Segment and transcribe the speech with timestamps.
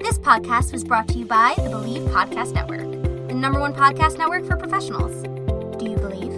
[0.00, 2.90] This podcast was brought to you by the Believe Podcast Network,
[3.28, 5.12] the number one podcast network for professionals.
[5.78, 6.32] Do you believe?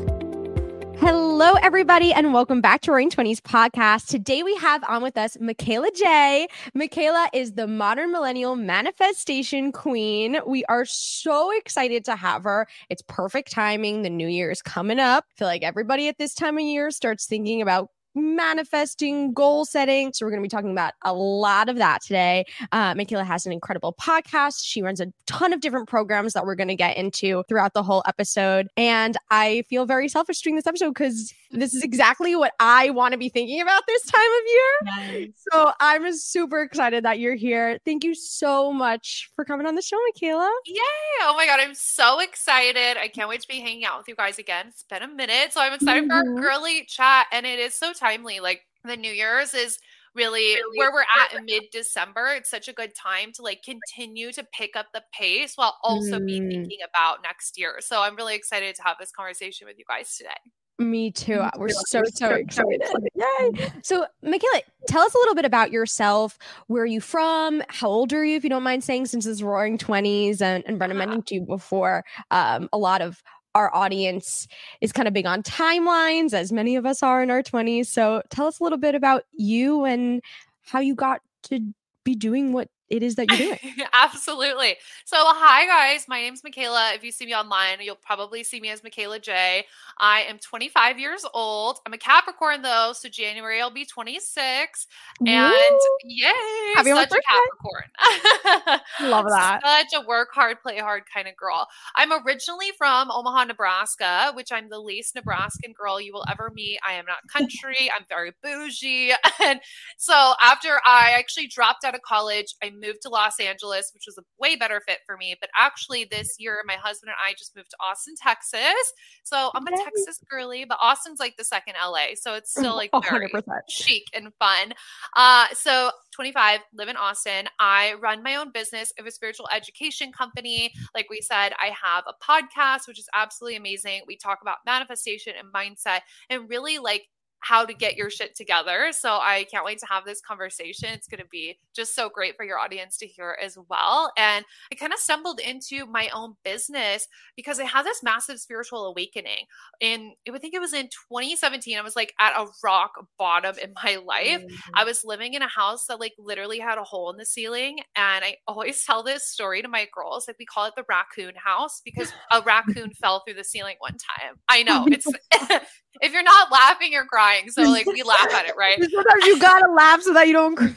[0.99, 4.09] Hello, everybody, and welcome back to RAWring Twenties podcast.
[4.09, 6.49] Today we have on with us Mikayla Jai.
[6.77, 10.39] Mikayla is the modern millennial manifestation queen.
[10.45, 12.67] We are so excited to have her.
[12.91, 14.03] It's perfect timing.
[14.03, 15.25] The new year is coming up.
[15.31, 20.13] I feel like everybody at this time of year starts thinking about manifesting, goal setting.
[20.13, 22.45] So, we're going to be talking about a lot of that today.
[22.73, 24.61] Uh, Mikayla has an incredible podcast.
[24.65, 27.83] She runs a ton of different programs that we're going to get into throughout the
[27.83, 28.69] whole episode.
[28.77, 33.13] And I feel very selfish doing this episode because this is exactly what I want
[33.13, 35.29] to be thinking about this time of year.
[35.53, 37.79] So, I'm super excited that you're here.
[37.85, 40.49] Thank you so much for coming on the show, Mikayla.
[40.67, 40.81] Yay!
[41.23, 42.97] Oh my god, I'm so excited.
[42.99, 44.67] I can't wait to be hanging out with you guys again.
[44.69, 45.53] It's been a minute.
[45.53, 46.37] So I'm excited for Mhm.
[46.37, 47.27] our girly chat.
[47.33, 48.41] And it is so timely.
[48.41, 49.79] Like the New Year's is
[50.15, 52.35] really, where we're at in mid December.
[52.37, 56.19] It's such a good time to like continue to pick up the pace while also
[56.19, 56.51] be Mm.
[56.51, 57.77] thinking about next year.
[57.81, 60.31] So I'm really excited to have this conversation with you guys today.
[60.79, 61.41] Me too.
[61.43, 61.75] Me We're too.
[61.87, 62.81] so, We're so so excited.
[62.83, 63.09] excited.
[63.15, 63.71] Yay.
[63.83, 66.39] So, Mikayla, tell us a little bit about yourself.
[66.67, 67.63] Where are you from?
[67.69, 70.41] How old are you, if you don't mind saying, since it's roaring 20s?
[70.43, 71.07] And, and Brenda Uh-huh.
[71.07, 73.23] mentioned to you before, um, a lot of
[73.55, 74.47] our audience
[74.81, 77.87] is kind of big on timelines, as many of us are in our 20s.
[77.87, 80.23] So, tell us a little bit about you and
[80.65, 81.61] how you got to
[82.05, 83.59] be doing what it is that you're doing.
[83.95, 84.77] Absolutely.
[85.07, 86.05] So, hi guys.
[86.09, 86.95] My name's Mikayla.
[86.95, 89.65] If you see me online, you'll probably see me as Mikayla Jai.
[89.99, 91.79] I am 25 years old.
[91.87, 94.87] I'm a Capricorn though, so January I'll be 26.
[95.27, 95.79] And Woo!
[96.05, 96.33] yay,
[96.75, 98.81] Happy such a Capricorn.
[99.11, 99.61] Love that.
[99.65, 101.67] Such a work hard, play hard kind of girl.
[101.97, 106.79] I'm originally from Omaha, Nebraska, which I'm the least Nebraskan girl you will ever meet.
[106.87, 107.91] I am not country.
[107.97, 109.13] I'm very bougie.
[109.43, 109.61] And
[109.97, 114.19] so after I actually dropped out of college, I moved to Los Angeles, which was
[114.19, 115.37] a way better fit for me.
[115.41, 118.93] But actually, this year, my husband and I just moved to Austin, Texas.
[119.23, 119.71] So I'm a.
[119.71, 122.15] Texas girly, but Austin's like the second LA.
[122.15, 123.43] So it's still like very 100%.
[123.69, 124.75] chic and fun.
[125.17, 127.47] Uh, so 25, live in Austin.
[127.59, 128.93] I run my own business.
[128.99, 130.73] Have a spiritual education company.
[130.95, 134.03] Like we said, I have a podcast, which is absolutely amazing.
[134.07, 137.09] We talk about manifestation and mindset and really like
[137.43, 138.89] how to get your shit together.
[138.93, 140.91] So I can't wait to have this conversation.
[140.93, 144.13] It's going to be just so great for your audience to hear as well.
[144.17, 148.87] And I kind of stumbled into my own business because I had this massive spiritual
[148.87, 149.47] awakening.
[149.81, 151.77] And I think it was in 2017.
[151.77, 154.43] I was like at a rock bottom in my life.
[154.43, 154.71] Mm-hmm.
[154.75, 157.81] I was living in a house that like literally had a hole in the ceiling.
[157.97, 160.29] And I always tell this story to my girls.
[160.29, 163.93] Like we call it the raccoon house because a raccoon fell through the ceiling one
[163.93, 164.37] time.
[164.49, 165.07] I know it's
[166.01, 167.32] if you're not laughing, you're crying.
[167.49, 168.79] So like we laugh at it, right?
[168.91, 170.73] Sometimes you gotta laugh so that you don't cry.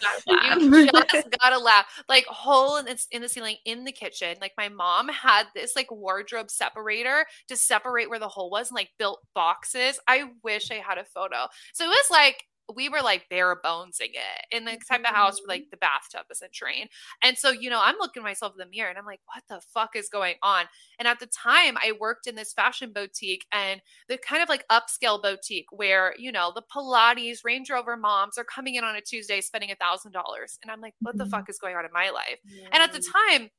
[0.60, 1.86] You just gotta laugh.
[2.10, 4.36] Like hole in, in the ceiling in the kitchen.
[4.42, 8.76] Like my mom had this like wardrobe separator to separate where the hole was and
[8.76, 10.00] like built boxes.
[10.08, 11.48] I wish I had a photo.
[11.74, 12.44] So it was like
[12.74, 16.26] we were like bare bonesing it in the type of house where like the bathtub
[16.32, 16.90] isn't drained.
[17.22, 19.62] And so, you know, I'm looking myself in the mirror and I'm like, what the
[19.74, 20.66] fuck is going on?
[20.98, 24.66] And at the time, I worked in this fashion boutique and the kind of like
[24.70, 29.02] upscale boutique where, you know, the Pilates, Range Rover moms are coming in on a
[29.02, 30.58] Tuesday spending a thousand dollars.
[30.64, 31.32] And I'm like, what the mm-hmm.
[31.32, 32.40] fuck is going on in my life?
[32.46, 32.70] Yeah.
[32.72, 33.50] And at the time,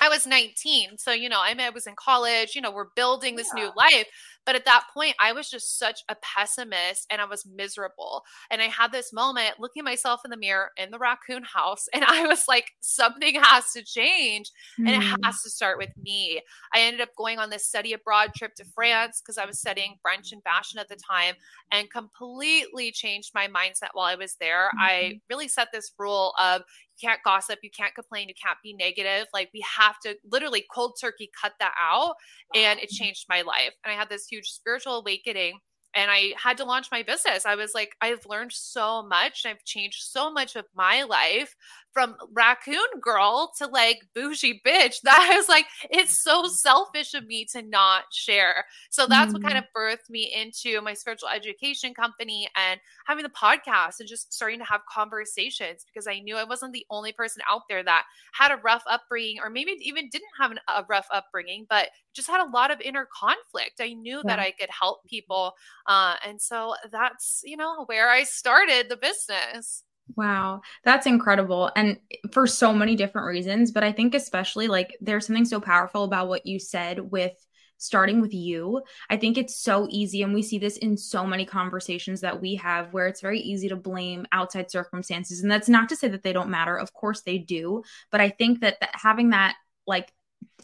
[0.00, 0.98] I was 19.
[0.98, 3.64] So, you know, I, mean, I was in college, you know, we're building this yeah.
[3.64, 4.06] new life.
[4.46, 8.22] But at that point, I was just such a pessimist and I was miserable.
[8.50, 11.88] And I had this moment looking myself in the mirror in the raccoon house.
[12.00, 14.86] And I was like, something has to change mm.
[14.86, 15.22] and it hmm.
[15.22, 16.40] has to start with me.
[16.72, 19.96] I ended up going on this study abroad trip to France because I was studying
[20.00, 21.34] French and fashion at the time
[21.72, 24.68] and completely changed my mindset while I was there.
[24.68, 24.80] Mm-hmm.
[24.80, 26.62] I really set this rule of
[26.96, 29.26] you can't gossip, you can't complain, you can't be negative.
[29.32, 32.14] Like we have to literally cold turkey cut that out.
[32.54, 33.72] And it changed my life.
[33.84, 35.58] And I had this huge spiritual awakening
[35.94, 37.46] and I had to launch my business.
[37.46, 39.44] I was like, I've learned so much.
[39.44, 41.56] I've changed so much of my life
[41.92, 47.26] from raccoon girl to like bougie bitch that I was like, it's so selfish of
[47.26, 48.64] me to not share.
[48.90, 49.58] So that's mm what kind mm.
[49.58, 54.58] of birthed me into my spiritual education company and having the podcast and just starting
[54.58, 58.50] to have conversations because I knew I wasn't the only person out there that had
[58.50, 62.44] a rough upbringing or maybe even didn't have an, a rough upbringing, but just had
[62.44, 63.80] a lot of inner conflict.
[63.80, 64.22] I knew yeah.
[64.26, 65.52] that I could help people.
[65.86, 69.84] Uh, and so that's, you know, where I started the business.
[70.16, 71.70] Wow, that's incredible.
[71.76, 71.98] And
[72.32, 76.28] for so many different reasons, but I think especially like there's something so powerful about
[76.28, 77.32] what you said with
[77.80, 78.82] starting with you.
[79.08, 82.56] I think it's so easy and we see this in so many conversations that we
[82.56, 86.22] have where it's very easy to blame outside circumstances and that's not to say that
[86.22, 86.76] they don't matter.
[86.76, 89.56] Of course they do, but I think that, that having that
[89.86, 90.12] like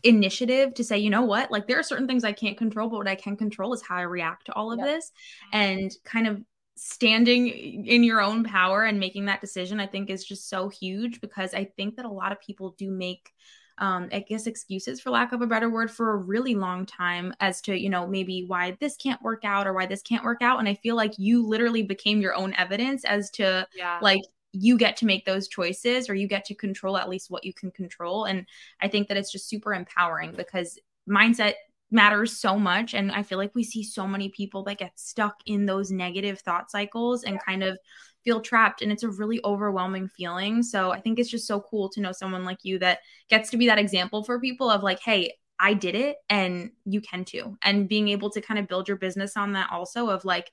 [0.03, 2.99] initiative to say, you know what, like there are certain things I can't control, but
[2.99, 4.87] what I can control is how I react to all of yep.
[4.87, 5.13] this
[5.53, 6.43] and kind of
[6.77, 7.49] standing
[7.87, 11.55] in your own power and making that decision i think is just so huge because
[11.55, 13.33] i think that a lot of people do make
[13.79, 17.35] um, I guess excuses for lack of a better word for a really long time
[17.41, 20.41] as to, you know, maybe why this can't work out or why this can't work
[20.41, 20.59] out.
[20.59, 23.99] And I feel like you literally became your own evidence as to yeah.
[24.01, 24.23] like
[24.59, 27.53] you get to make those choices or you get to control at least what you
[27.53, 28.25] can control.
[28.25, 28.47] And
[28.81, 31.55] I think that it's just super empowering because mindset
[31.91, 32.95] matters so much.
[32.95, 36.41] And i feel like we see so many people that get stuck in those negative
[36.41, 37.79] thought cycles and kind of
[38.25, 38.83] feel trapped.
[38.83, 40.63] And it's a really overwhelming feeling.
[40.63, 43.01] So i think it's just so cool to know someone like you that
[43.31, 47.01] gets to be that example for people of like hey i did it and you
[47.01, 47.57] can too.
[47.63, 50.51] And being able to kind of build your business on that also of like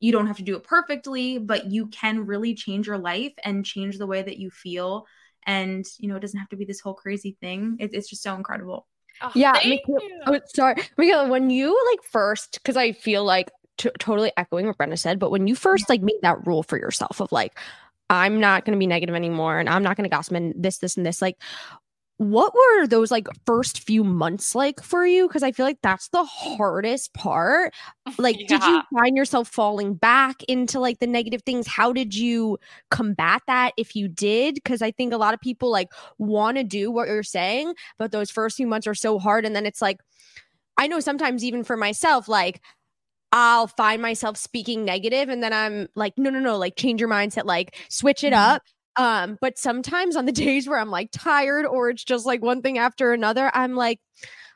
[0.00, 3.64] you don't have to do it perfectly but you can really change your life and
[3.64, 5.06] change the way that you feel.
[5.46, 7.76] And you know it doesn't have to be this whole crazy thing.
[7.78, 8.86] It, it's just so incredible.
[9.22, 11.28] Oh, yeah, Mikayla, oh, sorry, Mikayla.
[11.28, 15.30] When you like first, because I feel like t- totally echoing what Brenda said, but
[15.30, 17.58] when you first like made that rule for yourself of like,
[18.10, 20.78] I'm not going to be negative anymore, and I'm not going to gossip and this,
[20.78, 21.22] this, and this.
[21.22, 21.36] Like,
[22.18, 26.08] what were those like first few months like for you because i feel like that's
[26.10, 27.74] the hardest part
[28.18, 28.46] like yeah.
[28.46, 32.56] did you find yourself falling back into like the negative things how did you
[32.90, 35.88] combat that if you did because i think a lot of people like
[36.18, 39.56] want to do what you're saying but those first few months are so hard and
[39.56, 39.98] then it's like
[40.78, 42.60] i know sometimes even for myself like
[43.36, 47.10] I'll find myself speaking negative and then I'm like, no, no, no, like change your
[47.10, 48.54] mindset, like switch it mm-hmm.
[48.54, 48.62] up.
[48.96, 52.62] Um, but sometimes on the days where I'm like tired or it's just like one
[52.62, 54.00] thing after another, I'm like,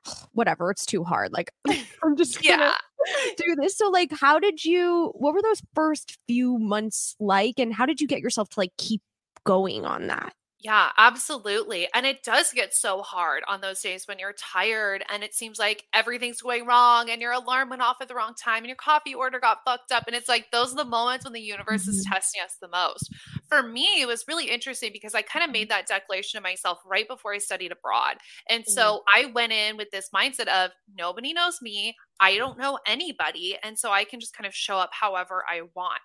[0.33, 1.33] whatever, it's too hard.
[1.33, 1.53] Like
[2.03, 2.73] I'm just gonna
[3.07, 3.33] yeah.
[3.37, 3.77] do this.
[3.77, 8.01] So like how did you what were those first few months like and how did
[8.01, 9.03] you get yourself to like keep
[9.45, 10.33] going on that?
[10.61, 11.87] Yeah, absolutely.
[11.95, 15.57] And it does get so hard on those days when you're tired and it seems
[15.57, 18.75] like everything's going wrong and your alarm went off at the wrong time and your
[18.75, 20.05] coffee order got fucked up.
[20.09, 21.91] And it's like those are the moments when the universe mm-hmm.
[21.91, 23.15] is testing us the most.
[23.49, 26.79] For me, it was really interesting because I kind of made that declaration to myself
[26.85, 28.17] right before I studied abroad.
[28.49, 28.73] And mm-hmm.
[28.73, 31.95] so I went in with this mindset of nobody knows me.
[32.21, 33.57] I don't know anybody.
[33.63, 36.01] And so I can just kind of show up however I want.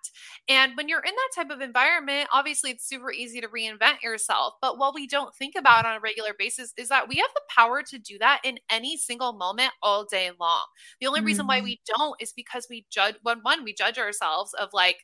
[0.48, 4.43] And when you're in that type of environment, obviously it's super easy to reinvent yourself.
[4.62, 7.42] But what we don't think about on a regular basis is that we have the
[7.50, 10.66] power to do that in any single moment all day long.
[11.00, 11.28] The only mm-hmm.
[11.28, 11.66] reason why mm-hmm.
[11.66, 14.98] we don't is because we judge when one, we judge ourselves of like,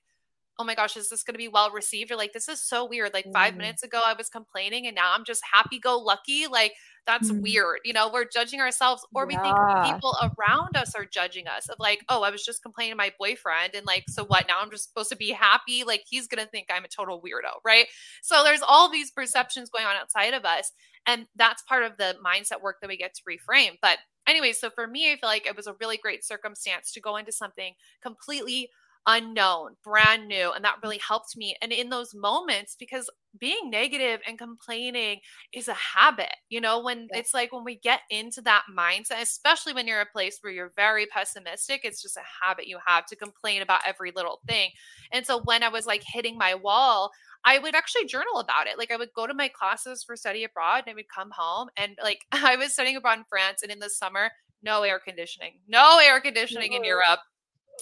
[0.59, 2.11] oh my gosh, is this going to be well received?
[2.11, 3.13] Or like, this is so weird.
[3.13, 3.57] Like, 5 mm.
[3.57, 6.47] minutes ago, I was complaining and now I'm just happy go lucky.
[6.47, 6.73] Like,
[7.09, 7.41] that's mm.
[7.41, 7.79] weird.
[7.83, 11.77] You know, we're judging ourselves or we think people around us are judging us of
[11.79, 13.73] like, oh, I was just complaining to my boyfriend.
[13.73, 14.47] And like, so what?
[14.47, 15.83] Now I'm just supposed to be happy.
[15.83, 17.61] Like, he's going to think I'm a total weirdo.
[17.65, 17.87] Right.
[18.21, 20.71] So there's all these perceptions going on outside of us.
[21.07, 23.77] And that's part of the mindset work that we get to reframe.
[23.81, 23.97] But
[24.27, 27.17] anyway, so for me, I feel like it was a really great circumstance to go
[27.17, 27.73] into something
[28.03, 28.69] completely
[29.07, 30.51] unknown, brand new.
[30.51, 31.55] And that really helped me.
[31.61, 35.19] And in those moments, because being negative and complaining
[35.53, 37.19] is a habit, you know, when yeah.
[37.19, 40.73] it's like when we get into that mindset, especially when you're a place where you're
[40.75, 44.69] very pessimistic, it's just a habit you have to complain about every little thing.
[45.11, 47.11] And so when I was like hitting my wall,
[47.45, 48.77] I would actually journal about it.
[48.77, 51.69] Like I would go to my classes for study abroad and I would come home
[51.77, 55.59] and like I was studying abroad in France and in the summer, no air conditioning,
[55.67, 56.77] no air conditioning no.
[56.77, 57.19] in Europe.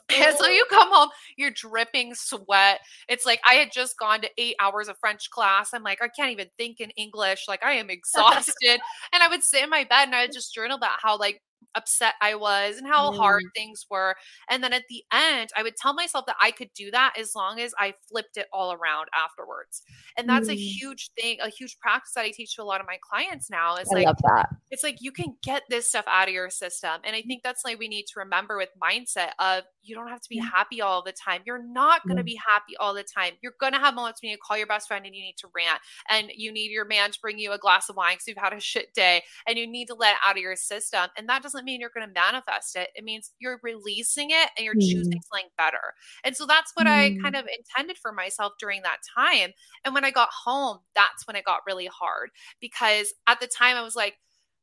[0.09, 2.79] And so you come home, you're dripping sweat.
[3.07, 5.73] It's like I had just gone to eight hours of French class.
[5.73, 7.45] I'm like, I can't even think in English.
[7.47, 8.79] Like I am exhausted.
[9.13, 11.41] and I would sit in my bed and I would just journal about how like
[11.77, 13.17] upset I was and how mm.
[13.17, 14.15] hard things were.
[14.49, 17.33] And then at the end, I would tell myself that I could do that as
[17.35, 19.83] long as I flipped it all around afterwards.
[20.17, 20.53] And that's mm.
[20.53, 23.49] a huge thing, a huge practice that I teach to a lot of my clients
[23.49, 23.75] now.
[23.75, 24.49] Is I like, love that.
[24.71, 27.01] It's like you can get this stuff out of your system.
[27.03, 30.21] And I think that's like we need to remember with mindset of you don't have
[30.21, 31.41] to be happy all the time.
[31.45, 33.33] You're not going to be happy all the time.
[33.41, 35.47] You're going to have moments when you call your best friend and you need to
[35.55, 35.79] rant
[36.09, 38.53] and you need your man to bring you a glass of wine because you've had
[38.53, 41.07] a shit day and you need to let it out of your system.
[41.17, 42.89] And that doesn't mean you're going to manifest it.
[42.95, 44.81] It means you're releasing it and you're mm.
[44.81, 45.93] choosing something better.
[46.23, 46.91] And so that's what mm.
[46.91, 49.51] I kind of intended for myself during that time.
[49.85, 53.75] And when I got home, that's when it got really hard because at the time
[53.75, 54.15] I was like,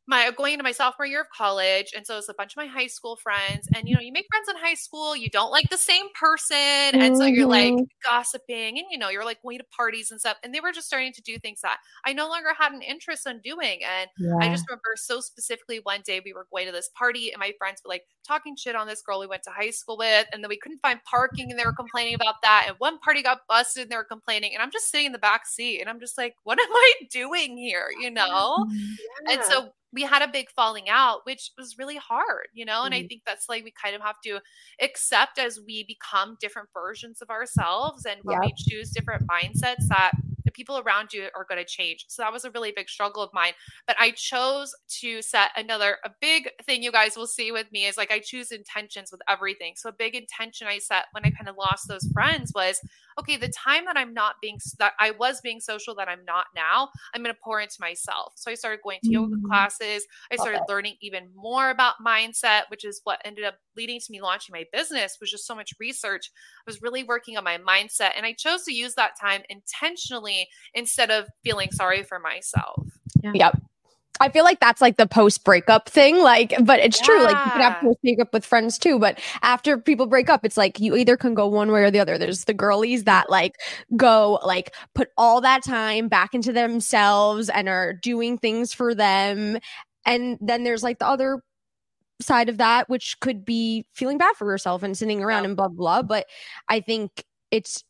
[0.06, 2.66] my going into my sophomore year of college and so it's a bunch of my
[2.66, 5.68] high school friends and you know you make friends in high school you don't like
[5.70, 7.16] the same person and mm-hmm.
[7.16, 7.84] so you're like mm-hmm.
[8.04, 10.86] gossiping and you know you're like going to parties and stuff and they were just
[10.86, 14.36] starting to do things that i no longer had an interest in doing and yeah.
[14.40, 17.52] i just remember so specifically one day we were going to this party and my
[17.58, 20.42] friends were like talking shit on this girl we went to high school with and
[20.42, 23.40] then we couldn't find parking and they were complaining about that and one party got
[23.48, 26.00] busted and they were complaining and i'm just sitting in the back seat and i'm
[26.00, 29.34] just like what am i doing here you know yeah.
[29.34, 32.82] and so we had a big falling out, which was really hard, you know?
[32.82, 33.04] And mm-hmm.
[33.04, 34.40] I think that's like we kind of have to
[34.82, 40.12] accept as we become different versions of ourselves and when we choose different mindsets that
[40.44, 42.06] the people around you are going to change.
[42.08, 43.52] So that was a really big struggle of mine.
[43.86, 47.86] But I chose to set another, a big thing you guys will see with me
[47.86, 49.74] is like I choose intentions with everything.
[49.76, 52.80] So a big intention I set when I kind of lost those friends was
[53.18, 56.46] okay, the time that I'm not being, that I was being social that I'm not
[56.54, 58.32] now, I'm going to pour into myself.
[58.36, 59.46] So I started going to yoga mm-hmm.
[59.46, 60.06] classes.
[60.30, 60.72] I started okay.
[60.72, 64.64] learning even more about mindset, which is what ended up leading to me launching my
[64.72, 66.30] business was just so much research.
[66.58, 70.48] I was really working on my mindset and I chose to use that time intentionally
[70.74, 72.86] instead of feeling sorry for myself.
[73.22, 73.32] Yeah.
[73.34, 73.62] Yep.
[74.20, 76.18] I feel like that's like the post breakup thing.
[76.18, 77.06] Like, but it's yeah.
[77.06, 77.24] true.
[77.24, 78.98] Like you can have post breakup with friends too.
[78.98, 81.98] But after people break up, it's like you either can go one way or the
[81.98, 82.16] other.
[82.16, 83.56] There's the girlies that like
[83.96, 89.58] go like put all that time back into themselves and are doing things for them.
[90.06, 91.42] And then there's like the other
[92.20, 95.48] side of that, which could be feeling bad for yourself and sitting around yeah.
[95.48, 96.02] and blah blah.
[96.02, 96.26] But
[96.68, 97.82] I think it's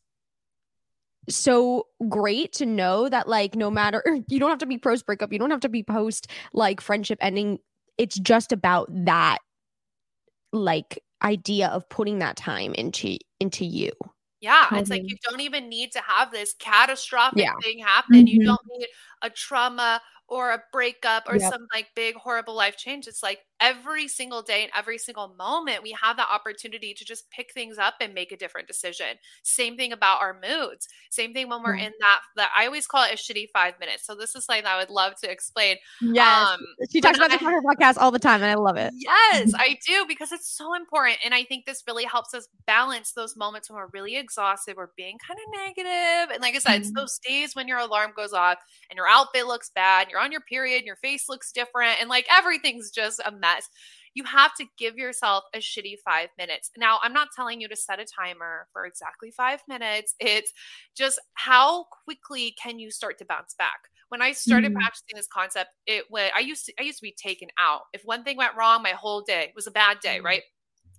[1.29, 5.31] so great to know that like no matter you don't have to be post breakup,
[5.31, 7.59] you don't have to be post like friendship ending.
[7.97, 9.39] It's just about that
[10.51, 13.91] like idea of putting that time into into you.
[14.41, 17.53] Yeah, it's like you don't even need to have this catastrophic yeah.
[17.63, 18.17] thing happen.
[18.17, 18.27] Mm-hmm.
[18.27, 18.87] You don't need
[19.23, 21.51] a trauma or a breakup or yep.
[21.51, 23.07] some like big horrible life change.
[23.07, 27.29] It's like every single day and every single moment we have the opportunity to just
[27.29, 29.07] pick things up and make a different decision
[29.43, 31.85] same thing about our moods same thing when we're mm-hmm.
[31.85, 34.65] in that that i always call it a shitty five minutes so this is something
[34.65, 36.59] i would love to explain yes um,
[36.91, 39.53] she talks about this on her podcast all the time and i love it yes
[39.57, 43.37] i do because it's so important and i think this really helps us balance those
[43.37, 46.81] moments when we're really exhausted we're being kind of negative and like i said mm-hmm.
[46.81, 48.57] it's those days when your alarm goes off
[48.89, 52.27] and your outfit looks bad you're on your period your face looks different and like
[52.31, 53.44] everything's just a mess.
[54.13, 56.71] You have to give yourself a shitty five minutes.
[56.77, 60.15] Now, I'm not telling you to set a timer for exactly five minutes.
[60.19, 60.53] It's
[60.95, 63.79] just how quickly can you start to bounce back?
[64.09, 64.77] When I started mm-hmm.
[64.77, 67.81] practicing this concept, it went, I used to, I used to be taken out.
[67.91, 70.25] If one thing went wrong, my whole day was a bad day, mm-hmm.
[70.25, 70.43] right?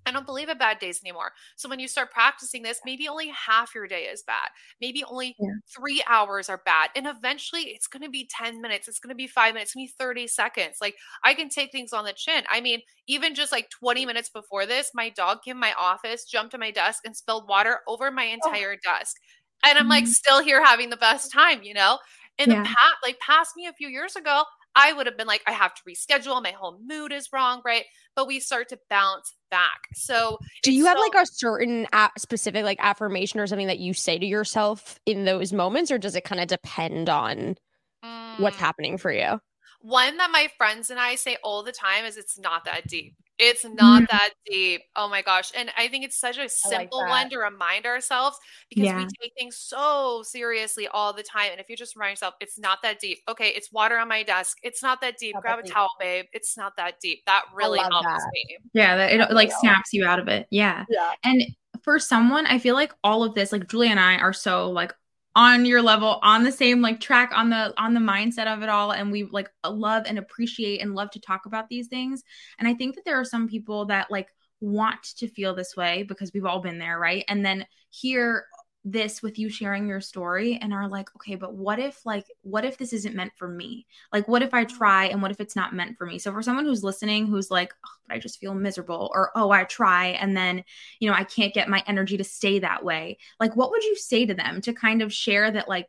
[0.07, 1.33] I don't believe in bad days anymore.
[1.57, 4.49] So when you start practicing this, maybe only half your day is bad.
[4.81, 5.49] Maybe only yeah.
[5.77, 6.91] three hours are bad.
[6.95, 8.89] And eventually it's going to be 10 minutes.
[8.89, 9.71] It's going to be five minutes.
[9.71, 10.77] It's going to be 30 seconds.
[10.81, 10.95] Like
[11.25, 12.45] I can take things on the chin.
[12.49, 16.53] I mean, even just like 20 minutes before this, my dog came my office, jumped
[16.53, 18.35] to my desk and spilled water over my oh.
[18.35, 18.99] entire oh.
[18.99, 19.17] desk.
[19.65, 20.13] And I'm like mm-hmm.
[20.13, 21.99] still here having the best time, you know?
[22.39, 22.63] In yeah.
[22.63, 24.45] the past, like past me a few years ago,
[24.77, 26.41] I would have been like, I have to reschedule.
[26.43, 27.85] My whole mood is wrong, right?
[28.15, 29.89] But we start to bounce back.
[29.95, 31.87] So, do you have so- like a certain
[32.19, 36.15] specific like affirmation or something that you say to yourself in those moments, or does
[36.15, 37.57] it kind of depend on
[38.05, 38.41] mm.
[38.41, 39.41] what's happening for you?
[39.81, 43.15] One that my friends and I say all the time is it's not that deep.
[43.39, 44.09] It's not Mm.
[44.11, 44.83] that deep.
[44.97, 45.53] Oh my gosh.
[45.55, 48.39] And I think it's such a simple one to remind ourselves
[48.71, 48.99] because Yeah.
[48.99, 51.51] we take things so seriously all the time.
[51.53, 53.19] And if you just remind yourself, it's not that deep.
[53.29, 54.57] Okay, it's water on my desk.
[54.63, 55.35] It's not that deep.
[55.35, 55.75] Not Grab that a deep.
[55.75, 56.25] towel, babe.
[56.33, 57.23] It's not that deep.
[57.27, 58.23] That really helps that.
[58.33, 58.57] me.
[58.73, 60.47] Yeah, that it like snaps you out of it.
[60.51, 60.85] Yeah.
[60.89, 61.13] Yeah.
[61.23, 61.43] And
[61.83, 64.95] for someone, I feel like all of this, like Julie and I are so like
[65.37, 68.71] on your level, on the same like track, on the on the mindset of it
[68.71, 68.93] all.
[68.93, 72.25] And we like love and appreciate and love to talk about these things.
[72.59, 74.29] And I think that there are some people that like
[74.61, 77.23] want to feel this way because we've all been there, right?
[77.29, 78.47] And then hear
[78.89, 82.65] this with you sharing your story and are like, okay, but what if like what
[82.65, 83.85] if this isn't meant for me?
[84.13, 86.21] Like what if I try and what if it's not meant for me?
[86.21, 89.51] So for someone who's listening who's like, oh, but I just feel miserable or oh,
[89.51, 90.63] I try and then,
[91.01, 93.19] you know, I can't get my energy to stay that way.
[93.41, 95.89] Like what would you say to them to kind of share that like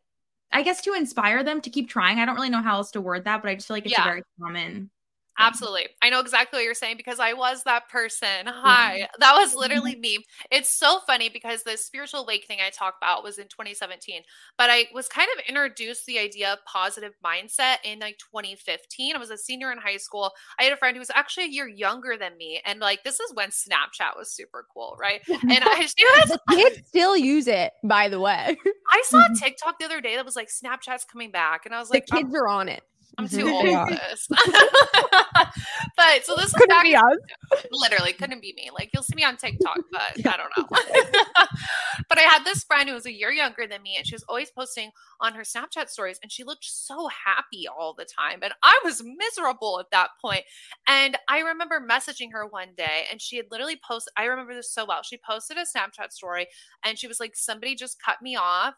[0.52, 2.20] I guess to inspire them to keep trying.
[2.20, 3.94] I don't really know how else to word that, but I just feel like it's
[3.94, 4.02] Yeah.
[4.02, 4.90] a very common
[5.40, 5.88] Absolutely.
[6.02, 8.28] I know exactly what you're saying because I was that person.
[8.46, 8.50] Mm-hmm.
[8.50, 9.08] Hi.
[9.20, 10.02] That was literally mm-hmm.
[10.02, 10.26] me.
[10.52, 14.22] It's so funny because the spiritual awakening I talked about was in 2017,
[14.58, 19.16] but I was kind of introduced the idea of positive mindset in like 2015.
[19.16, 20.32] I was a senior in high school.
[20.60, 22.62] I had a friend who was actually a year younger than me.
[22.66, 25.22] And like, this is when Snapchat was super cool, right?
[25.28, 28.58] And I, she was, the kids still use it, by the way.
[28.90, 29.34] I saw a mm-hmm.
[29.36, 31.66] TikTok the other day that was like, Snapchat's coming back.
[31.66, 32.84] And I was like, I'm- kids are on it.
[33.18, 33.52] I'm too Mhm.
[33.52, 34.28] old They for this.
[35.98, 37.04] but so this Couldn't back be us.
[37.72, 38.70] literally couldn't be me.
[38.74, 40.68] Like you'll see me on TikTok, but I don't know.
[42.10, 44.24] but I had this friend who was a year younger than me, and she was
[44.30, 48.40] always posting on her Snapchat stories, and she looked so happy all the time.
[48.44, 50.44] And I was miserable at that point.
[50.88, 54.14] And I remember messaging her one day, and she had literally posted.
[54.18, 55.02] I remember this so well.
[55.04, 56.48] She posted a Snapchat story,
[56.84, 58.76] and she was like, "Somebody just cut me off."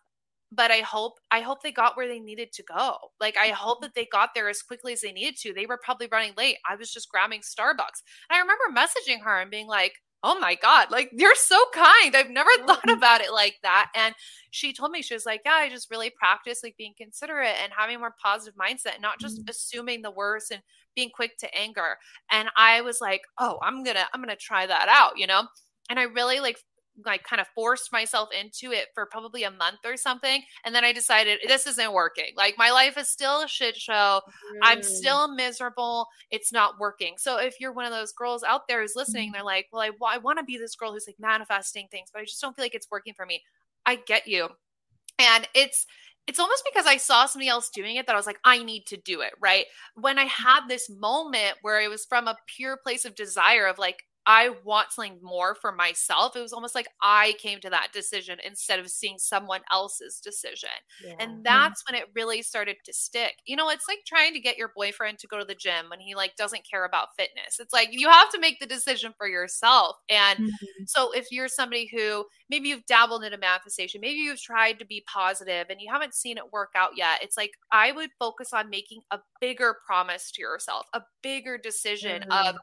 [0.52, 2.98] But I hope I hope they got where they needed to go.
[3.20, 3.86] Like I hope mm-hmm.
[3.86, 5.54] that they got there as quickly as they needed to.
[5.54, 6.58] They were probably running late.
[6.70, 8.02] I was just grabbing Starbucks.
[8.30, 12.16] And I remember messaging her and being like, "Oh my god, like you're so kind.
[12.16, 14.16] I've never thought about it like that." And
[14.52, 17.72] she told me she was like, "Yeah, I just really practice like being considerate and
[17.76, 19.50] having a more positive mindset and not just mm-hmm.
[19.50, 20.62] assuming the worst and
[20.96, 21.98] being quick to anger."
[22.32, 25.28] And I was like, "Oh, I'm going to I'm going to try that out, you
[25.28, 25.44] know?"
[25.90, 26.58] And I really like
[27.06, 30.84] like kind of forced myself into it for probably a month or something and then
[30.84, 32.34] i decided this isn't working.
[32.36, 34.22] Like my life is still a shit show.
[34.62, 36.08] I'm still miserable.
[36.32, 37.16] It's not working.
[37.18, 39.34] So if you're one of those girls out there who's listening mm-hmm.
[39.34, 42.10] they're like well i, well, I want to be this girl who's like manifesting things
[42.14, 43.44] but i just don't feel like it's working for me.
[43.86, 44.50] I get you.
[45.18, 45.86] And it's
[46.30, 48.86] it's almost because I saw somebody else doing it that I was like, I need
[48.88, 49.66] to do it, right?
[49.96, 50.44] When I mm-hmm.
[50.44, 54.52] had this moment where it was from a pure place of desire of like, I
[54.64, 56.36] want something more for myself.
[56.36, 60.70] It was almost like I came to that decision instead of seeing someone else's decision.
[61.20, 63.36] And that's when it really started to stick.
[63.46, 66.00] You know, it's like trying to get your boyfriend to go to the gym when
[66.00, 67.60] he like doesn't care about fitness.
[67.60, 69.98] It's like you have to make the decision for yourself.
[70.10, 70.86] And Mm-hmm.
[70.86, 74.86] so if you're somebody who maybe you've dabbled in a manifestation, maybe you've tried to
[74.86, 78.54] be positive and you haven't seen it work out yet, it's like I would focus
[78.54, 82.56] on making a bigger promise to yourself, a bigger decision of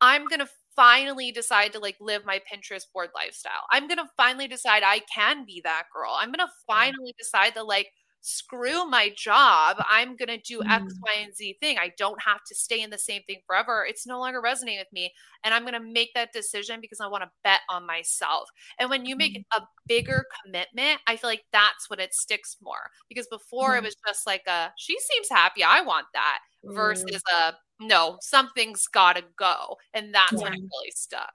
[0.00, 3.64] I'm going to finally decide to like live my Pinterest board lifestyle.
[3.70, 6.12] I'm going to finally decide I can be that girl.
[6.18, 7.88] I'm going to finally decide to like
[8.24, 9.76] screw my job.
[9.90, 11.22] I'm going to do X, Mhm.
[11.24, 11.78] And Z thing.
[11.78, 13.84] I don't have to stay in the same thing forever.
[13.88, 15.12] It's no longer resonating with me.
[15.44, 18.48] And I'm going to make that decision because I want to bet on myself.
[18.78, 22.90] And when you make a bigger commitment, I feel like that's when it sticks more.
[23.08, 25.64] Because before it was just like a, she seems happy.
[25.64, 27.48] I want that versus mm.
[27.48, 29.76] a, no, something's got to go.
[29.94, 31.32] And that's when it really stuck.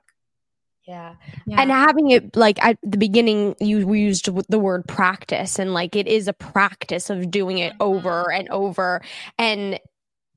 [0.88, 1.16] Yeah.
[1.46, 1.62] Yeah.
[1.62, 5.98] And having it like at the beginning, you we used the word practice, and like
[5.98, 7.84] it is a practice of doing it mm-hmm.
[7.84, 9.02] over and over.
[9.38, 9.80] And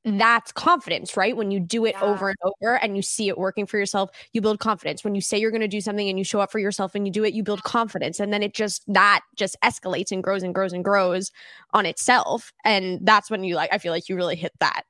[0.06, 0.16] Mm-hmm.
[0.16, 1.36] that's confidence, right?
[1.36, 2.00] When you do it Yeah.
[2.00, 5.04] over and over and you see it working for yourself, you build confidence.
[5.04, 7.06] When you say you're going to do something and you show up for yourself and
[7.06, 8.18] you do it, you build confidence.
[8.18, 11.30] And then it just, that just escalates and grows and grows and grows
[11.74, 12.50] on itself.
[12.64, 14.84] And that's when you like, I feel like you really hit that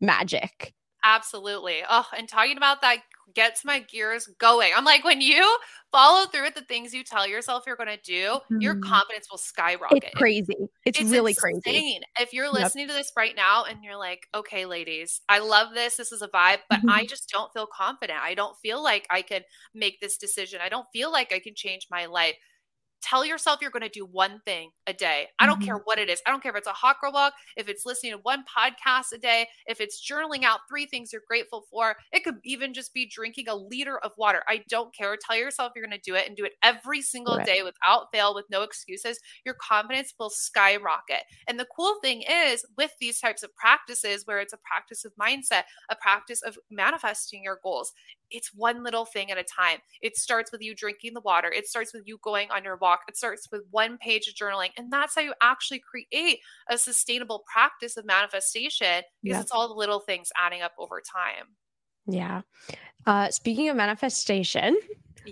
[0.00, 0.74] magic.
[1.04, 1.82] Absolutely.
[1.88, 2.98] Oh, and talking about that
[3.36, 4.72] gets my gears going.
[4.76, 5.58] I'm like, when you
[5.92, 8.80] follow through with the things you tell yourself you're going to do, your Mhm.
[8.82, 10.02] confidence will skyrocket.
[10.02, 10.68] It's crazy.
[10.86, 12.00] It's, really crazy.
[12.18, 12.52] If you're Yep.
[12.52, 15.96] listening to this right now and you're like, okay, ladies, I love this.
[15.96, 18.18] This is a vibe, but I just don't feel confident.
[18.20, 19.42] I don't feel like I can
[19.74, 20.60] make this decision.
[20.62, 22.36] I don't feel like I can change my life.
[23.02, 25.28] Tell yourself you're going to do one thing a day.
[25.38, 25.66] I don't mm-hmm.
[25.66, 26.20] care what it is.
[26.26, 29.12] I don't care if it's a hot girl walk, if it's listening to one podcast
[29.14, 31.96] a day, if it's journaling out three things you're grateful for.
[32.12, 34.42] It could even just be drinking a liter of water.
[34.48, 35.16] I don't care.
[35.20, 37.46] Tell yourself you're going to do it and do it every single right.
[37.46, 39.18] day without fail, with no excuses.
[39.44, 41.22] Your confidence will skyrocket.
[41.48, 45.12] And the cool thing is, with these types of practices, where it's a practice of
[45.20, 47.92] mindset, a practice of manifesting your goals,
[48.30, 49.78] it's one little thing at a time.
[50.02, 51.50] It starts with you drinking the water.
[51.50, 53.00] It starts with you going on your walk.
[53.08, 54.70] It starts with one page of journaling.
[54.76, 59.74] And that's how you actually create a sustainable practice of manifestation because it's all the
[59.74, 61.46] little things adding up over time.
[62.06, 62.42] Yeah.
[63.06, 64.76] Uh, speaking of manifestation,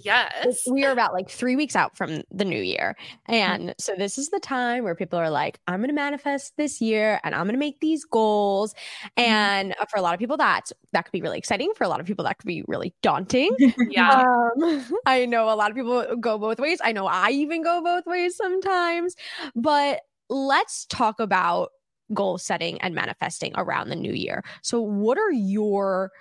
[0.02, 0.62] Yes.
[0.70, 2.96] We are about like three weeks out from the new year.
[3.28, 3.34] Mm-hmm.
[3.34, 6.80] And so this is the time where people are like, I'm going to manifest this
[6.80, 8.74] year and I'm going to make these goals.
[8.74, 9.22] Mm-hmm.
[9.22, 11.72] And for a lot of people, that that could be really exciting.
[11.76, 13.54] For a lot of people, that could be really daunting.
[13.90, 14.24] yeah.
[14.56, 16.80] Um, I know a lot of people go both ways.
[16.82, 19.14] I know I even go both ways sometimes.
[19.54, 21.70] But let's talk about
[22.12, 24.44] goal setting and manifesting around the new year.
[24.62, 26.12] So, what are your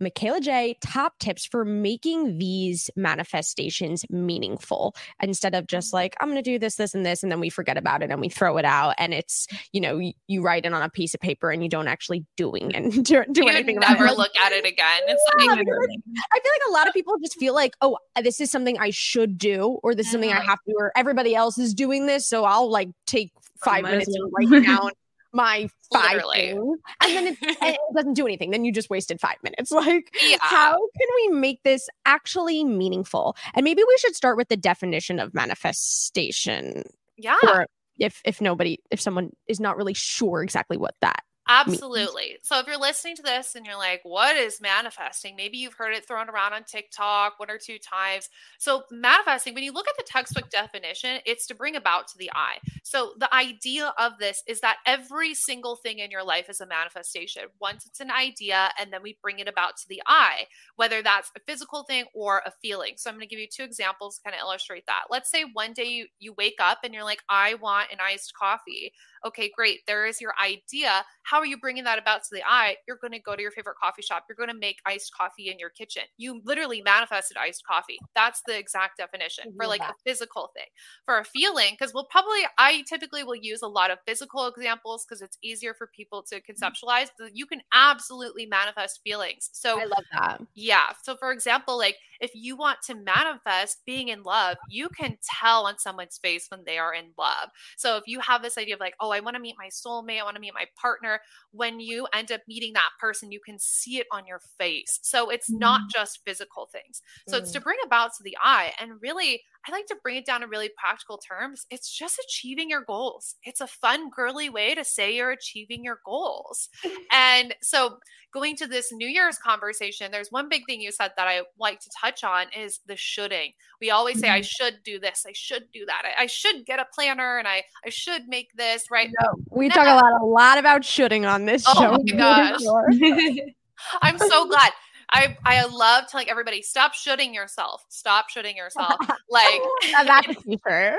[0.00, 6.42] Mikayla Jai, top tips for making these manifestations meaningful instead of just like, I'm going
[6.42, 8.56] to do this, this, and this, and then we forget about it and we throw
[8.56, 8.94] it out.
[8.98, 11.68] And it's, you know, you, you write it on a piece of paper and you
[11.68, 14.18] don't actually doing and do, do anything never about it.
[14.18, 15.00] look at it again.
[15.06, 18.40] It's yeah, like, I feel like a lot of people just feel like, oh, this
[18.40, 20.48] is something I should do, or this is something I mm-hmm.
[20.48, 22.26] have to, or everybody else is doing this.
[22.26, 23.32] So I'll like take
[23.62, 24.90] five minutes to write down
[25.32, 26.36] my five Literally.
[26.38, 28.50] things, and then it, it, doesn't do anything.
[28.50, 29.70] Then you just wasted five minutes.
[29.80, 30.36] Like, yeah.
[30.40, 33.34] how can we make this actually meaningful?
[33.54, 36.82] And maybe we should start with the definition of manifestation.
[37.16, 37.38] Yeah.
[37.42, 37.66] Or
[37.98, 42.38] if if nobody, if someone is not really sure exactly what that Absolutely.
[42.44, 45.34] So if you're listening to this and you're like, what is manifesting?
[45.34, 48.28] Maybe you've heard it thrown around on TikTok one or two times.
[48.58, 52.30] So manifesting, when you look at the textbook definition, it's to bring about to the
[52.32, 52.58] eye.
[52.84, 56.66] So the idea of this is that every single thing in your life is a
[56.66, 57.42] manifestation.
[57.60, 60.44] Once it's an idea, and then we bring it about to the eye,
[60.76, 62.92] whether that's a physical thing or a feeling.
[62.96, 65.04] So I'm going to give you two examples to kind of illustrate that.
[65.10, 68.34] Let's say one day you, you wake up and you're like, I want an iced
[68.34, 68.92] coffee.
[69.26, 69.80] Okay, great.
[69.86, 71.04] There is your idea.
[71.22, 72.76] How are you bringing that about to the eye?
[72.88, 74.24] You're going to go to your favorite coffee shop.
[74.28, 76.02] You're going to make iced coffee in your kitchen.
[76.16, 77.98] You literally manifested iced coffee.
[78.14, 79.90] That's the exact definition for like that.
[79.90, 80.66] a physical thing.
[81.04, 85.04] For a feeling, because we'll probably, I typically will use a lot of physical examples
[85.04, 86.50] because it's easier for people to mm-hmm.
[86.50, 87.08] conceptualize.
[87.18, 89.50] But you can absolutely manifest feelings.
[89.52, 90.40] So I love that.
[90.54, 90.92] Yeah.
[91.02, 95.66] So for example, like if you want to manifest being in love, you can tell
[95.66, 97.48] on someone's face when they are in love.
[97.76, 100.20] So if you have this idea of like, oh, I want to meet my soulmate,
[100.20, 101.20] I want to meet my partner,
[101.52, 104.98] when you end up meeting that person, you can see it on your face.
[105.02, 105.58] So it's mm.
[105.58, 107.02] not just physical things.
[107.28, 107.40] So mm.
[107.40, 108.72] it's to bring about to the eye.
[108.80, 111.66] And really, I like to bring it down to really practical terms.
[111.70, 113.36] It's just achieving your goals.
[113.42, 116.68] It's a fun, girly way to say you're achieving your goals.
[117.12, 117.98] and so,
[118.32, 121.80] going to this New Year's conversation, there's one big thing you said that I like
[121.80, 123.52] to touch on is the shoulding.
[123.80, 124.44] We always say, I mm-hmm.
[124.44, 127.64] should do this, I should do that, I, I should get a planner, and I,
[127.84, 129.10] I should make this, right?
[129.22, 131.96] No, we talk a lot, a lot about shoulding on this oh show.
[131.98, 133.38] Oh my gosh.
[134.02, 134.72] I'm so glad.
[135.10, 137.84] I I love telling everybody stop shoulding yourself.
[137.88, 138.94] Stop shoulding yourself.
[139.30, 139.60] Like
[139.92, 140.96] that's a keeper.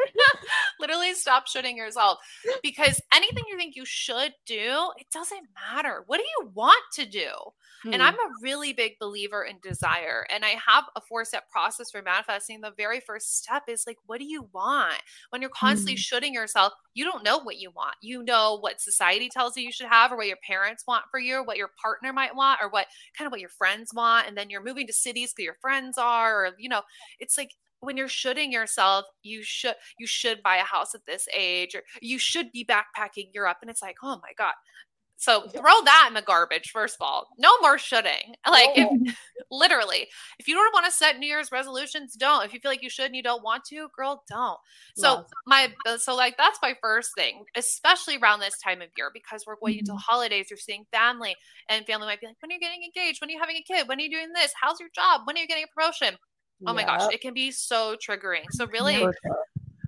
[0.80, 2.20] literally stop shoulding yourself
[2.64, 6.04] because anything you think you should do, it doesn't matter.
[6.08, 7.28] What do you want to do?
[7.84, 8.02] And hmm.
[8.02, 10.26] I'm a really big believer in desire.
[10.30, 12.62] And I have a four step process for manifesting.
[12.62, 15.02] The very first step is like, what do you want?
[15.30, 16.00] When you're constantly mm.
[16.00, 17.96] shoulding yourself, you don't know what you want.
[18.02, 21.20] You know what society tells you you should have, or what your parents want for
[21.20, 24.01] you, or what your partner might want, or what kind of what your friends want.
[24.06, 26.82] And then you're moving to cities because your friends are, or, you know,
[27.20, 27.52] it's like,
[27.84, 31.82] when you're shoulding yourself you should you should buy a house at this age or
[32.00, 34.54] you should be backpacking europe and it's like oh my god
[35.22, 37.28] so throw that in the garbage, first of all.
[37.38, 38.36] No more shoulding.
[38.50, 39.16] Like, if,
[39.52, 40.08] literally,
[40.40, 42.44] if you don't want to set New Year's resolutions, don't.
[42.44, 44.58] If you feel like you should and you don't want to, girl, don't.
[44.96, 49.12] So, my, uh, so like, that's my first thing, especially around this time of year
[49.14, 50.00] because we're going into mm-hmm.
[50.00, 50.48] holidays.
[50.50, 51.36] You're seeing family,
[51.70, 53.22] and family might be like, when are you getting engaged?
[53.22, 53.88] When are you having a kid?
[53.88, 54.52] When are you doing this?
[54.60, 55.22] How's your job?
[55.26, 56.18] When are you getting a promotion?
[56.66, 58.44] Oh my gosh, it can be so triggering.
[58.52, 59.06] So, really,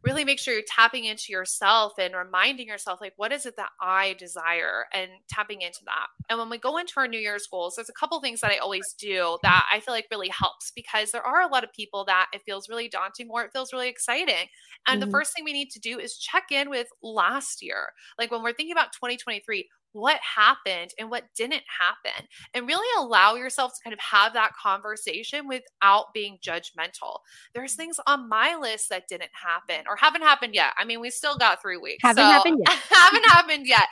[0.04, 3.70] really make sure you're tapping into yourself and reminding yourself, like, what is it that
[3.82, 6.08] I desire and tapping into that.
[6.30, 8.58] And when we go into our New Year's goals, there's a couple things that I
[8.58, 12.06] always do that I feel like really helps because there are a lot of people
[12.06, 14.48] that it feels really daunting or it feels really exciting.
[14.88, 15.10] And mm-hmm.
[15.10, 17.90] the first thing we need to do is check in with last year.
[18.18, 23.36] Like when we're thinking about 2023, what happened and what didn't happen and really allow
[23.36, 27.20] yourself to kind of have that conversation without being judgmental.
[27.54, 27.78] There's mm.
[27.78, 30.74] things on my list that didn't happen or haven't happened yet.
[30.78, 32.04] I mean, we still got 3 weeks.
[32.04, 32.78] Haven't so, happened yet.
[32.90, 33.88] haven't happened yet.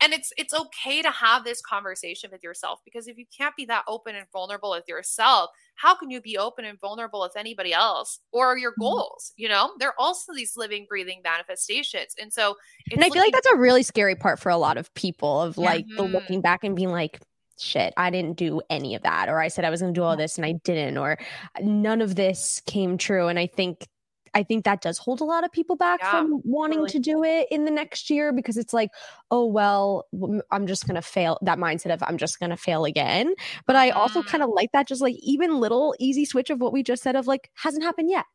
[0.00, 3.64] And it's it's okay to have this conversation with yourself because if you can't be
[3.66, 7.72] that open and vulnerable with yourself, how can you be open and vulnerable with anybody
[7.72, 8.80] else or your Mm-hmm.
[8.80, 9.32] goals?
[9.36, 12.14] You know, they're also these living, breathing manifestations.
[12.20, 12.56] And so,
[12.90, 15.58] and I feel like that's a really scary part for a lot of people of
[15.58, 16.12] like the Mhm.
[16.12, 17.20] looking back and being like,
[17.58, 19.28] shit, I didn't do any of that.
[19.28, 21.18] Or I said I was going to do all this and I didn't, or
[21.60, 23.28] none of this came true.
[23.28, 23.86] And I think,
[24.36, 26.90] I think that does hold a lot of people back Yeah, from wanting totally.
[26.90, 28.90] to do it in the next year because it's like,
[29.30, 30.04] oh, well,
[30.50, 31.38] I'm just going to fail.
[31.40, 33.34] That mindset of I'm just going to fail again.
[33.66, 34.26] But I also Mhm.
[34.26, 37.16] kind of like that, just like even little easy switch of what we just said
[37.16, 38.26] of like, hasn't happened yet.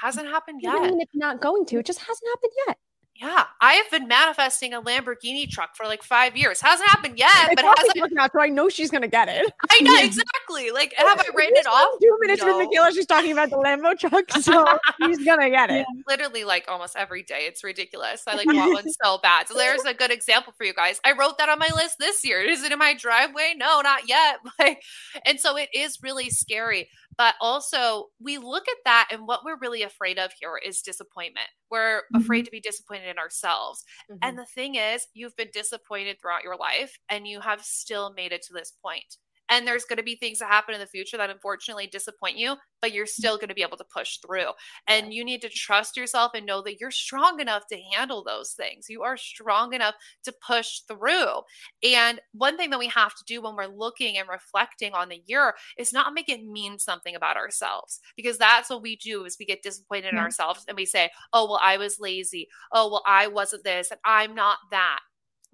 [0.00, 0.80] hasn't happened yet.
[0.82, 1.78] mean it's not going to.
[1.78, 2.78] It just hasn't happened yet.
[3.20, 6.60] Yeah, I have been manifesting a Lamborghini truck for like five years.
[6.60, 7.96] Hasn't happened yet, My but hasn't.
[7.96, 9.52] looking out, so I know she's gonna get it.
[9.70, 10.72] I know exactly.
[10.72, 12.00] Like, have I written it off?
[12.02, 12.58] Two minutes No.
[12.58, 14.66] with Mikayla, she's talking about the Lambo truck, so
[15.04, 15.86] she's gonna get it.
[16.08, 17.42] Literally, like almost every day.
[17.46, 18.24] It's ridiculous.
[18.26, 19.46] I like want one so bad.
[19.46, 21.00] So there's a good example for you guys.
[21.04, 22.40] I wrote that on my list this year.
[22.40, 23.54] Is it in my driveway?
[23.56, 24.38] No, not yet.
[24.58, 24.82] Like,
[25.24, 26.88] and so it is really scary.
[27.16, 31.48] But also, we look at that, and what we're really afraid of here is disappointment.
[31.70, 32.44] We're afraid mm-hmm.
[32.46, 33.84] to be disappointed in ourselves.
[34.08, 34.36] And mm-hmm.
[34.36, 38.42] the thing is, you've been disappointed throughout your life and you have still made it
[38.42, 39.16] to this point.
[39.50, 42.56] And there's going to be things that happen in the future that unfortunately disappoint you,
[42.80, 43.22] but you're mm-hmm.
[43.22, 44.50] still going to be able to push through.
[44.86, 48.52] And you need to trust yourself and know that you're strong enough to handle those
[48.52, 48.86] things.
[48.88, 51.42] You are strong enough to push through.
[51.82, 55.22] And one thing that we have to do when we're looking and reflecting on the
[55.26, 59.36] year is not make it mean something about ourselves because that's what we do is
[59.38, 62.48] we get disappointed in ourselves and we say, "Oh, well I was lazy.
[62.72, 65.00] Oh, well I wasn't this and I'm not that."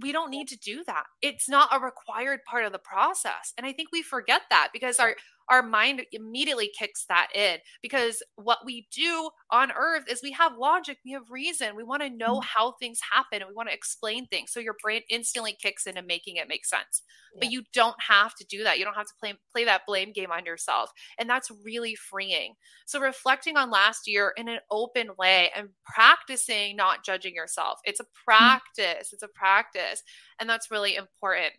[0.00, 1.04] We don't need to do that.
[1.22, 3.52] It's not a required part of the process.
[3.56, 5.16] And I think we forget that because our
[5.50, 10.56] our mind immediately kicks that in because what we do on earth is we have
[10.56, 11.76] logic, we have reason.
[11.76, 12.44] We want to know mm.
[12.44, 14.52] how things happen and we want to explain things.
[14.52, 17.02] So your brain instantly kicks into making it make sense.
[17.38, 18.78] But you don't have to do that.
[18.78, 20.90] You don't have to play play that blame game on yourself.
[21.18, 22.54] And that's really freeing.
[22.86, 27.78] So reflecting on last year in an open way and practicing not judging yourself.
[27.84, 28.08] It's a mm.
[28.24, 29.12] practice.
[29.12, 30.02] It's a practice.
[30.40, 31.52] And that's really important.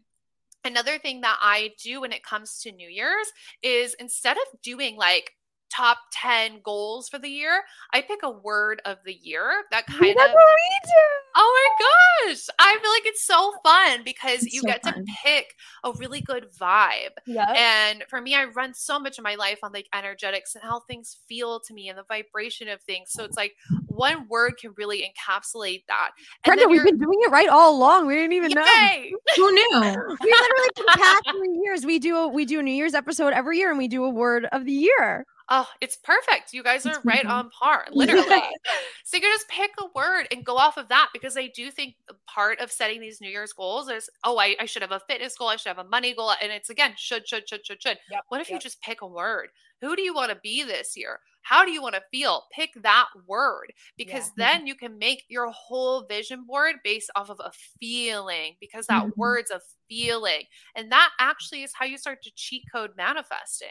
[0.63, 3.27] Another thing that I do when it comes to New Year's
[3.63, 5.33] is instead of doing like
[5.73, 10.15] top 10 goals for the year, I pick a word of the year that kind
[10.17, 10.91] That's of what we do.
[11.37, 12.47] Oh my gosh.
[12.59, 14.93] I feel like it's so fun because It's you so get fun.
[15.05, 17.11] to pick a really good vibe.
[17.25, 17.53] Yeah.
[17.55, 20.81] And for me, I run so much of my life on like energetics and how
[20.81, 23.11] things feel to me and the vibration of things.
[23.11, 23.53] So it's like
[24.01, 26.11] one word can really encapsulate that.
[26.45, 28.07] And Brenda, we've been doing it right all along.
[28.07, 28.65] We didn't even know.
[29.35, 29.69] Who knew?
[29.73, 32.93] We literally for the past three years, we do a we do a New Year's
[32.93, 35.25] episode every year, and we do a word of the year.
[35.53, 36.53] Oh, it's perfect.
[36.53, 38.23] You guys are right on par, literally.
[39.03, 41.69] so you can just pick a word and go off of that because I do
[41.69, 45.01] think part of setting these New Year's goals is, oh, I, I should have a
[45.09, 46.31] fitness goal, I should have a money goal.
[46.41, 47.97] And it's again, should, should, should, should, should.
[48.09, 49.49] Yep, what if you just pick a word?
[49.81, 51.19] Who do you want to be this year?
[51.43, 52.43] How do you want to feel?
[52.53, 54.37] Pick that word because Yeah.
[54.37, 59.03] then you can make your whole vision board based off of a feeling because that
[59.03, 59.11] Mhm.
[59.17, 60.43] word's a feeling.
[60.75, 63.69] And that actually is how you start to cheat code manifesting.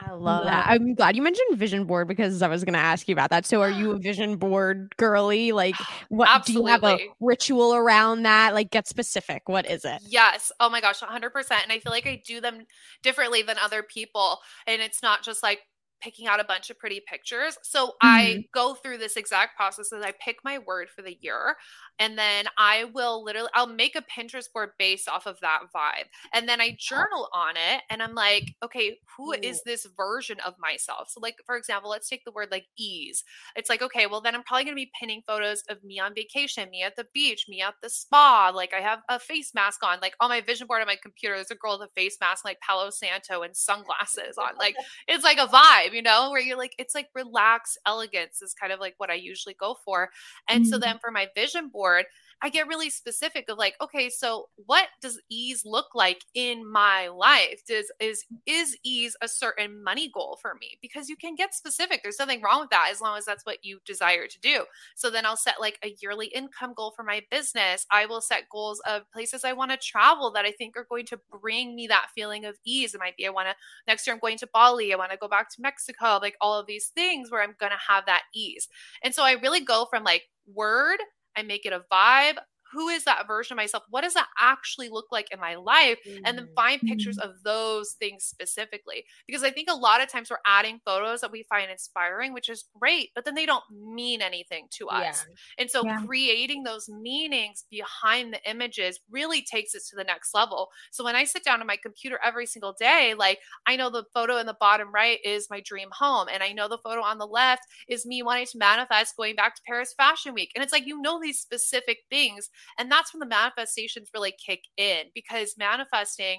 [0.00, 0.62] I love Yeah.
[0.64, 0.66] that.
[0.68, 3.46] I'm glad you mentioned vision board because I was going to ask you about that.
[3.46, 5.52] So, are you a vision board girly?
[5.52, 8.52] Like, what do you have a ritual around that?
[8.54, 9.48] Like, get specific.
[9.48, 10.00] What is it?
[10.00, 10.50] Yes.
[10.58, 11.62] Oh my gosh, 100%.
[11.62, 12.66] And I feel like I do them
[13.02, 14.38] differently than other people.
[14.66, 15.60] And it's not just like
[16.02, 17.56] picking out a bunch of pretty pictures.
[17.62, 18.40] So I mm-hmm.
[18.52, 21.56] go through this exact process as I pick my word for the year.
[21.98, 26.06] And then I will literally, I'll make a Pinterest board based off of that vibe.
[26.32, 27.82] And then I journal on it.
[27.90, 31.08] And I'm like, okay, who is this version of myself?
[31.10, 33.24] So, like, for example, let's take the word like ease.
[33.56, 36.14] It's like, okay, well, then I'm probably going to be pinning photos of me on
[36.14, 38.50] vacation, me at the beach, me at the spa.
[38.54, 39.98] Like, I have a face mask on.
[40.00, 42.44] Like, on my vision board on my computer, there's a girl with a face mask,
[42.44, 44.56] like Palo Santo and sunglasses on.
[44.58, 44.74] Like,
[45.06, 48.72] it's like a vibe, you know, where you're like, it's like relaxed elegance is kind
[48.72, 50.10] of like what I usually go for.
[50.48, 50.78] And so Mhm.
[50.78, 52.06] then for my vision board,
[52.44, 57.06] I get really specific of like, okay, so what does ease look like in my
[57.08, 57.62] life?
[57.66, 60.76] Does is is ease a certain money goal for me?
[60.82, 62.00] Because you can get specific.
[62.02, 64.64] There's nothing wrong with that as long as that's what you desire to do.
[64.96, 67.86] So then I'll set like a yearly income goal for my business.
[67.90, 71.06] I will set goals of places I want to travel that I think are going
[71.06, 72.94] to bring me that feeling of ease.
[72.94, 73.54] It might be I want to
[73.86, 74.92] next year I'm going to Bali.
[74.92, 75.81] I want to go back to Mexico.
[76.22, 78.68] Like all of these things where I'm going to have that ease.
[79.02, 80.98] And so I really go from like word,
[81.36, 82.36] I make it a vibe.
[82.72, 83.84] Who is that version of myself?
[83.90, 85.98] What does that actually look like in my life?
[86.06, 86.24] Mm-hmm.
[86.24, 87.30] And then find pictures Mm-hmm.
[87.30, 89.04] of those things specifically.
[89.26, 92.48] Because I think a lot of times we're adding photos that we find inspiring, which
[92.48, 95.24] is great, but then they don't mean anything to us.
[95.28, 95.34] Yeah.
[95.58, 96.02] And so Yeah.
[96.06, 100.70] creating those meanings behind the images really takes it to the next level.
[100.90, 104.04] So when I sit down on my computer every single day, like I know the
[104.14, 106.28] photo in the bottom right is my dream home.
[106.32, 109.54] And I know the photo on the left is me wanting to manifest going back
[109.56, 110.50] to Paris Fashion Week.
[110.54, 112.48] And it's like, you know, these specific things.
[112.78, 116.38] And that's when the manifestations really kick in because manifesting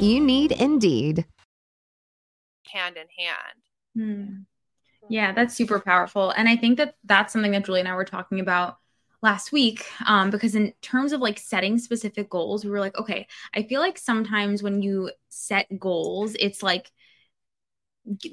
[0.01, 1.25] You need Indeed.
[2.65, 3.59] hand in hand.
[3.95, 5.09] Hmm.
[5.09, 6.31] Yeah, that's super powerful.
[6.31, 8.77] And I think that that's something that Julie and I were talking about
[9.21, 9.85] last week.
[10.07, 13.79] Um, because in terms of like setting specific goals, we were like, okay, I feel
[13.79, 16.91] like sometimes when you set goals, it's like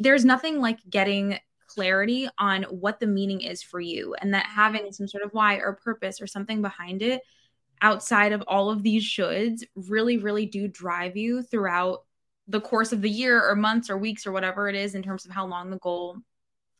[0.01, 4.91] there's nothing like getting clarity on what the meaning is for you and that having
[4.91, 7.21] some sort of why or purpose or something behind it
[7.81, 12.05] outside of all of these shoulds really, really do drive you throughout
[12.47, 15.25] the course of the year or months or weeks or whatever it is in terms
[15.25, 16.17] of how long the goal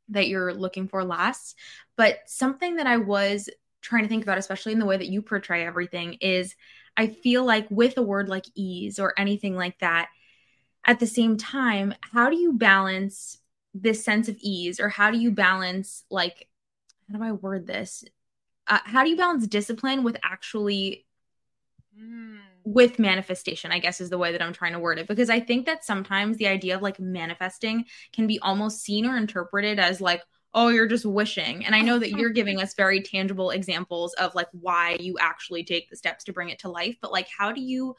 [0.09, 1.55] that you're looking for lasts.
[1.97, 3.49] But something that I was
[3.83, 6.55] trying to think about, especially in the way that you portray everything, is
[6.97, 10.09] I feel like with a word like ease or anything like that,
[10.85, 13.39] at the same time, how do you balance
[13.75, 16.49] this sense of ease or how do you balance, like,
[17.13, 18.05] how do I word this?
[18.69, 21.05] Uh, how do you balance discipline with actually
[21.99, 22.39] Mm.
[22.65, 25.09] with manifestation i guess is the way that i'm trying to word it?
[25.09, 29.17] Because i think that sometimes the idea of like manifesting can be almost seen or
[29.17, 30.23] interpreted as like
[30.55, 31.65] oh you're just wishing.
[31.65, 35.65] And i know that you're giving us very tangible examples of like why you actually
[35.65, 36.97] take the steps to bring it to life.
[37.01, 37.97] But like how do you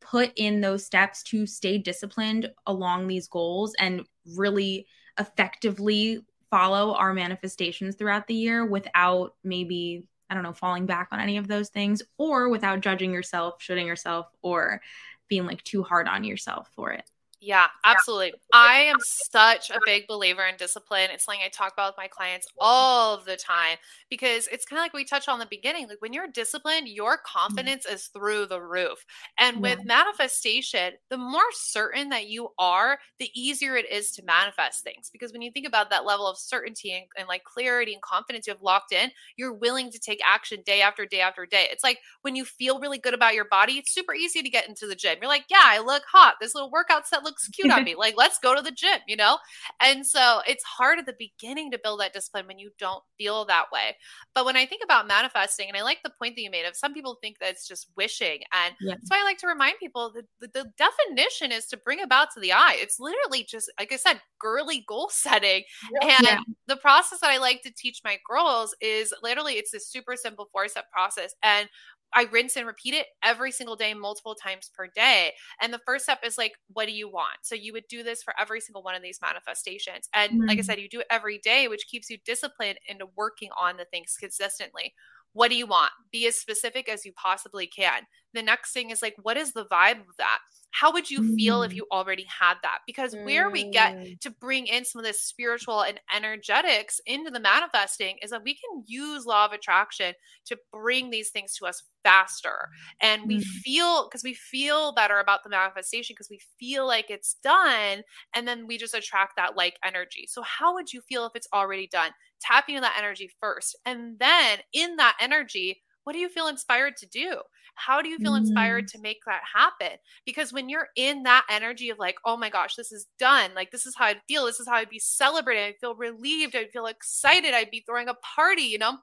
[0.00, 4.02] put in those steps to stay disciplined along these goals and
[4.36, 4.86] really
[5.18, 11.20] effectively follow our manifestations throughout the year without maybe I don't know, falling back on
[11.20, 14.82] any of those things or without judging yourself, shoulding yourself, or
[15.28, 17.10] being like too hard on yourself for it.
[17.40, 18.32] Yeah, absolutely.
[18.52, 21.10] I am such a big believer in discipline.
[21.12, 23.76] It's something I talk about with my clients all the time
[24.10, 25.86] because it's kind of like we touched on the beginning.
[25.88, 27.38] Like when you're disciplined, your mm-hmm.
[27.38, 29.04] confidence is through the roof.
[29.38, 34.82] And with manifestation, the more certain that you are, the easier it is to manifest
[34.82, 35.08] things.
[35.12, 38.48] Because when you think about that level of certainty and, and like clarity and confidence
[38.48, 41.68] you have locked in, you're willing to take action day after day after day.
[41.70, 44.68] It's like when you feel really good about your body, it's super easy to get
[44.68, 45.18] into the gym.
[45.20, 46.34] You're like, yeah, I look hot.
[46.40, 47.94] This little workout set looks cute on me.
[47.94, 49.38] Like, let's go to the gym, you know?
[49.80, 53.44] And so it's hard at the beginning to build that discipline when you don't feel
[53.44, 53.96] that way.
[54.34, 56.76] But when I think about manifesting, and I like the point that you made of
[56.76, 58.40] some people think that it's just wishing.
[58.52, 58.94] And Yeah.
[58.94, 62.28] that's why I like to remind people that the, the definition is to bring about
[62.34, 62.76] to the eye.
[62.78, 65.64] It's literally just, like I said, girly goal setting.
[66.02, 66.38] And Yeah.
[66.66, 70.48] the process that I like to teach my girls is literally it's a super simple
[70.52, 71.34] four step process.
[71.42, 71.68] And
[72.14, 75.32] I rinse and repeat it every single day, multiple times per day.
[75.60, 77.38] And the first step is like, what do you want?
[77.42, 80.08] So you would do this for every single one of these manifestations.
[80.14, 80.62] And like I Mm.
[80.62, 84.16] said, you do it every day, which keeps you disciplined into working on the things
[84.18, 84.94] consistently.
[85.32, 85.92] What do you want?
[86.10, 88.02] Be as specific as you possibly can.
[88.32, 90.38] The next thing is like, what is the vibe of that?
[90.70, 91.76] How would you feel if Mm.
[91.76, 92.80] you already had that?
[92.86, 94.20] Because where we get Mm.
[94.20, 98.54] to bring in some of this spiritual and energetics into the manifesting is that we
[98.54, 100.14] can use law of attraction
[100.46, 102.68] to bring these things to us faster
[103.00, 103.44] and we Mm.
[103.64, 108.02] feel because we feel better about the manifestation because we feel like it's done
[108.34, 111.48] and then we just attract that like energy so how would you feel if it's
[111.52, 116.28] already done tapping into that energy first and then in that energy what do you
[116.28, 117.40] feel inspired to do
[117.78, 121.90] how do you feel inspired to make that happen because when you're in that energy
[121.90, 124.60] of like oh my gosh this is done like this is how i'd feel this
[124.60, 128.14] is how i'd be celebrating i'd feel relieved i'd feel excited i'd be throwing a
[128.36, 128.98] party you know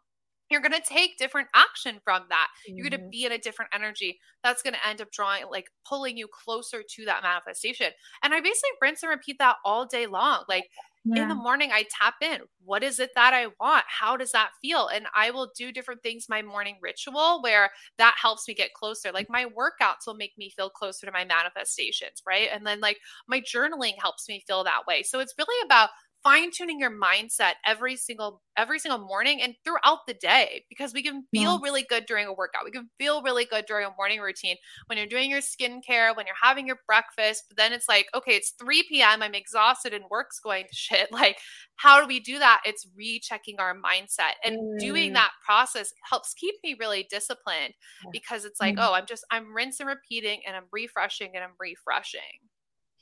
[0.49, 2.47] you're going to take different action from that.
[2.47, 2.77] Mm-hmm.
[2.77, 4.19] You're going to be in a different energy.
[4.43, 7.87] That's going to end up drawing, like pulling you closer to that manifestation.
[8.23, 10.43] And I basically rinse and repeat that all day long.
[10.47, 10.65] Like
[11.05, 11.23] yeah.
[11.23, 12.39] in the morning, I tap in.
[12.63, 13.85] What is it that I want?
[13.87, 14.87] How does that feel?
[14.87, 19.11] And I will do different things, my morning ritual, where that helps me get closer.
[19.11, 22.49] Like my workouts will make me feel closer to my manifestations, right?
[22.51, 25.03] And then like my journaling helps me feel that way.
[25.03, 25.89] So it's really about
[26.25, 31.03] fine tuning your mindset every single every single morning and throughout the day because we
[31.03, 31.59] can feel yeah.
[31.61, 32.63] really good during a workout.
[32.65, 34.55] We can feel really good during a morning routine
[34.87, 37.43] when you're doing your skincare, when you're having your breakfast.
[37.47, 39.21] But then it's like, okay, it's 3 p.m.
[39.21, 41.09] I'm exhausted and work's going to shit.
[41.15, 41.37] Like,
[41.77, 42.61] how do we do that?
[42.65, 44.79] It's rechecking our mindset and mm.
[44.79, 47.73] doing that process helps keep me really disciplined
[48.11, 48.79] because it's like, mm.
[48.81, 52.21] oh, I'm just, I'm rinse and repeating and I'm refreshing and I'm refreshing.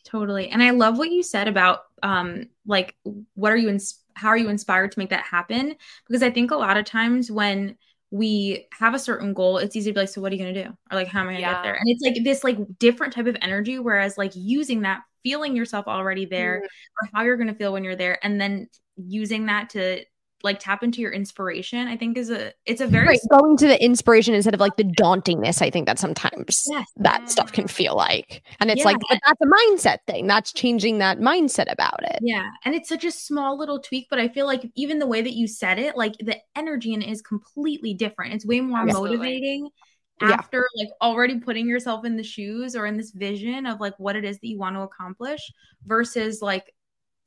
[0.05, 0.49] Totally.
[0.49, 2.95] And I love what you said about um like
[3.35, 5.75] what are you ins- how are you inspired to make that happen?
[6.07, 7.77] Because I think a lot of times when
[8.11, 10.63] we have a certain goal, it's easy to be like, so what are you gonna
[10.63, 10.69] do?
[10.91, 11.53] Or like how am I gonna yeah.
[11.53, 11.73] get there?
[11.73, 15.87] And it's like this like different type of energy, whereas like using that, feeling yourself
[15.87, 17.07] already there, mm-hmm.
[17.07, 20.03] or how you're gonna feel when you're there, and then using that to
[20.43, 23.67] like tap into your inspiration i think is a it's a very right, going to
[23.67, 26.87] the inspiration instead of like the dauntingness i think that sometimes yes.
[26.97, 28.85] that stuff can feel like and it's yeah.
[28.85, 32.89] like but that's a mindset thing that's changing that mindset about it yeah and it's
[32.89, 35.79] such a small little tweak but i feel like even the way that you said
[35.79, 39.17] it like the energy in it is completely different it's way more Absolutely.
[39.17, 39.69] motivating
[40.21, 40.83] after yeah.
[40.83, 44.23] like already putting yourself in the shoes or in this vision of like what it
[44.23, 45.51] is that you want to accomplish
[45.85, 46.73] versus like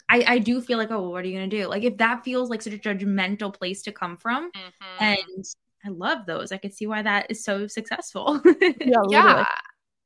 [0.08, 1.66] I, I do feel like, oh, what are you gonna do?
[1.66, 5.04] Like if that feels like such a judgmental place to come from, mm-hmm.
[5.04, 5.44] and
[5.84, 6.52] I love those.
[6.52, 8.40] I could see why that is so successful.
[8.80, 9.44] yeah, yeah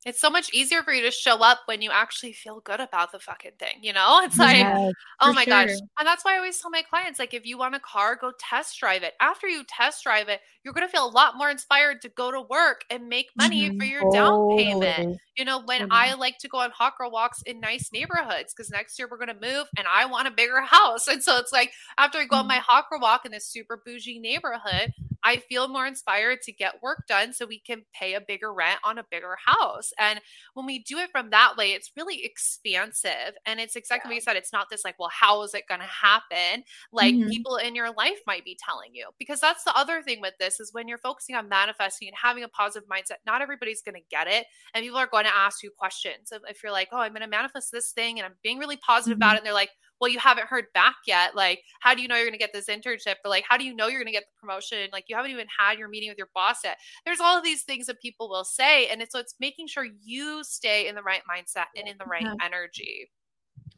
[0.07, 3.13] it's so much easier for you to show up when you actually feel good about
[3.13, 4.21] the fucking thing, you know?
[4.31, 5.51] It's like, yes, oh my sure.
[5.51, 5.71] gosh.
[5.99, 8.33] And that's why I always tell my clients, like, if you want a car, go
[8.39, 9.15] test drive it.
[9.21, 12.31] After you test drive it, you're going to feel a lot more inspired to go
[12.31, 13.79] to work and make money mm-hmm.
[13.79, 15.19] for your down payment.
[15.37, 15.93] You know, when mm-hmm.
[15.93, 19.19] I like to go on hot girl walks in nice neighborhoods, because next year we're
[19.19, 21.09] going to move and I want a bigger house.
[21.09, 22.43] And so it's like, after I go mm-hmm.
[22.43, 24.93] on my hot girl walk in this super bougie neighborhood,
[25.25, 28.81] I feel more inspired to get work done so we can pay a bigger rent
[28.85, 29.93] on a bigger house.
[29.99, 30.21] And
[30.55, 33.35] when we do it from that way, it's really expansive.
[33.47, 34.11] And it's exactly yeah.
[34.11, 34.37] what you said.
[34.37, 36.65] It's not this like, well, how is it going to happen?
[36.93, 37.29] Like mm-hmm.
[37.29, 39.09] people in your life might be telling you.
[39.19, 42.45] Because that's the other thing with this is when you're focusing on manifesting and having
[42.45, 44.47] a positive mindset, not everybody's going to get it.
[44.75, 46.33] And people are going to ask you questions.
[46.33, 48.77] If, if you're like, oh, I'm going to manifest this thing and I'm being really
[48.77, 49.23] positive mm-hmm.
[49.23, 49.39] about it.
[49.39, 49.71] And they're like,
[50.01, 51.37] well, you haven't heard back yet.
[51.37, 53.17] Like, how do you know you're going to get this internship?
[53.25, 54.89] Or like, how do you know you're going to get the promotion?
[54.93, 56.79] Like, you haven't even had your meeting with your boss yet.
[57.05, 58.89] There's all of these things that people will say.
[58.89, 62.07] And it's, so it's making sure you stay in the right mindset and in the
[62.07, 62.35] right yeah.
[62.43, 63.11] energy.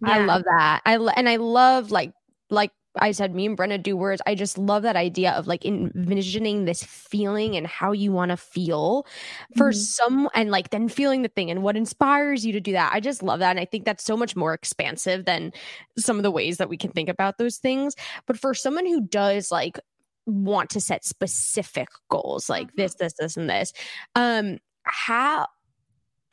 [0.01, 0.11] Yeah.
[0.11, 0.83] I love that.
[0.87, 2.13] I, and I love like,
[2.51, 4.21] like I said, me and Brenda do words.
[4.27, 8.37] I just love that idea of like envisioning this feeling and how you want to
[8.37, 9.07] feel
[9.57, 9.79] for mm-hmm.
[9.79, 12.93] some, and like then feeling the thing and what inspires you to do that.
[12.93, 13.51] I just love that.
[13.51, 15.53] And I think that's so much more expansive than
[15.97, 17.95] some of the ways that we can think about those things.
[18.27, 19.81] But for someone who does like
[20.27, 22.83] want to set specific goals like mm-hmm.
[22.83, 23.73] this, this, this, and this,
[24.15, 25.47] um, how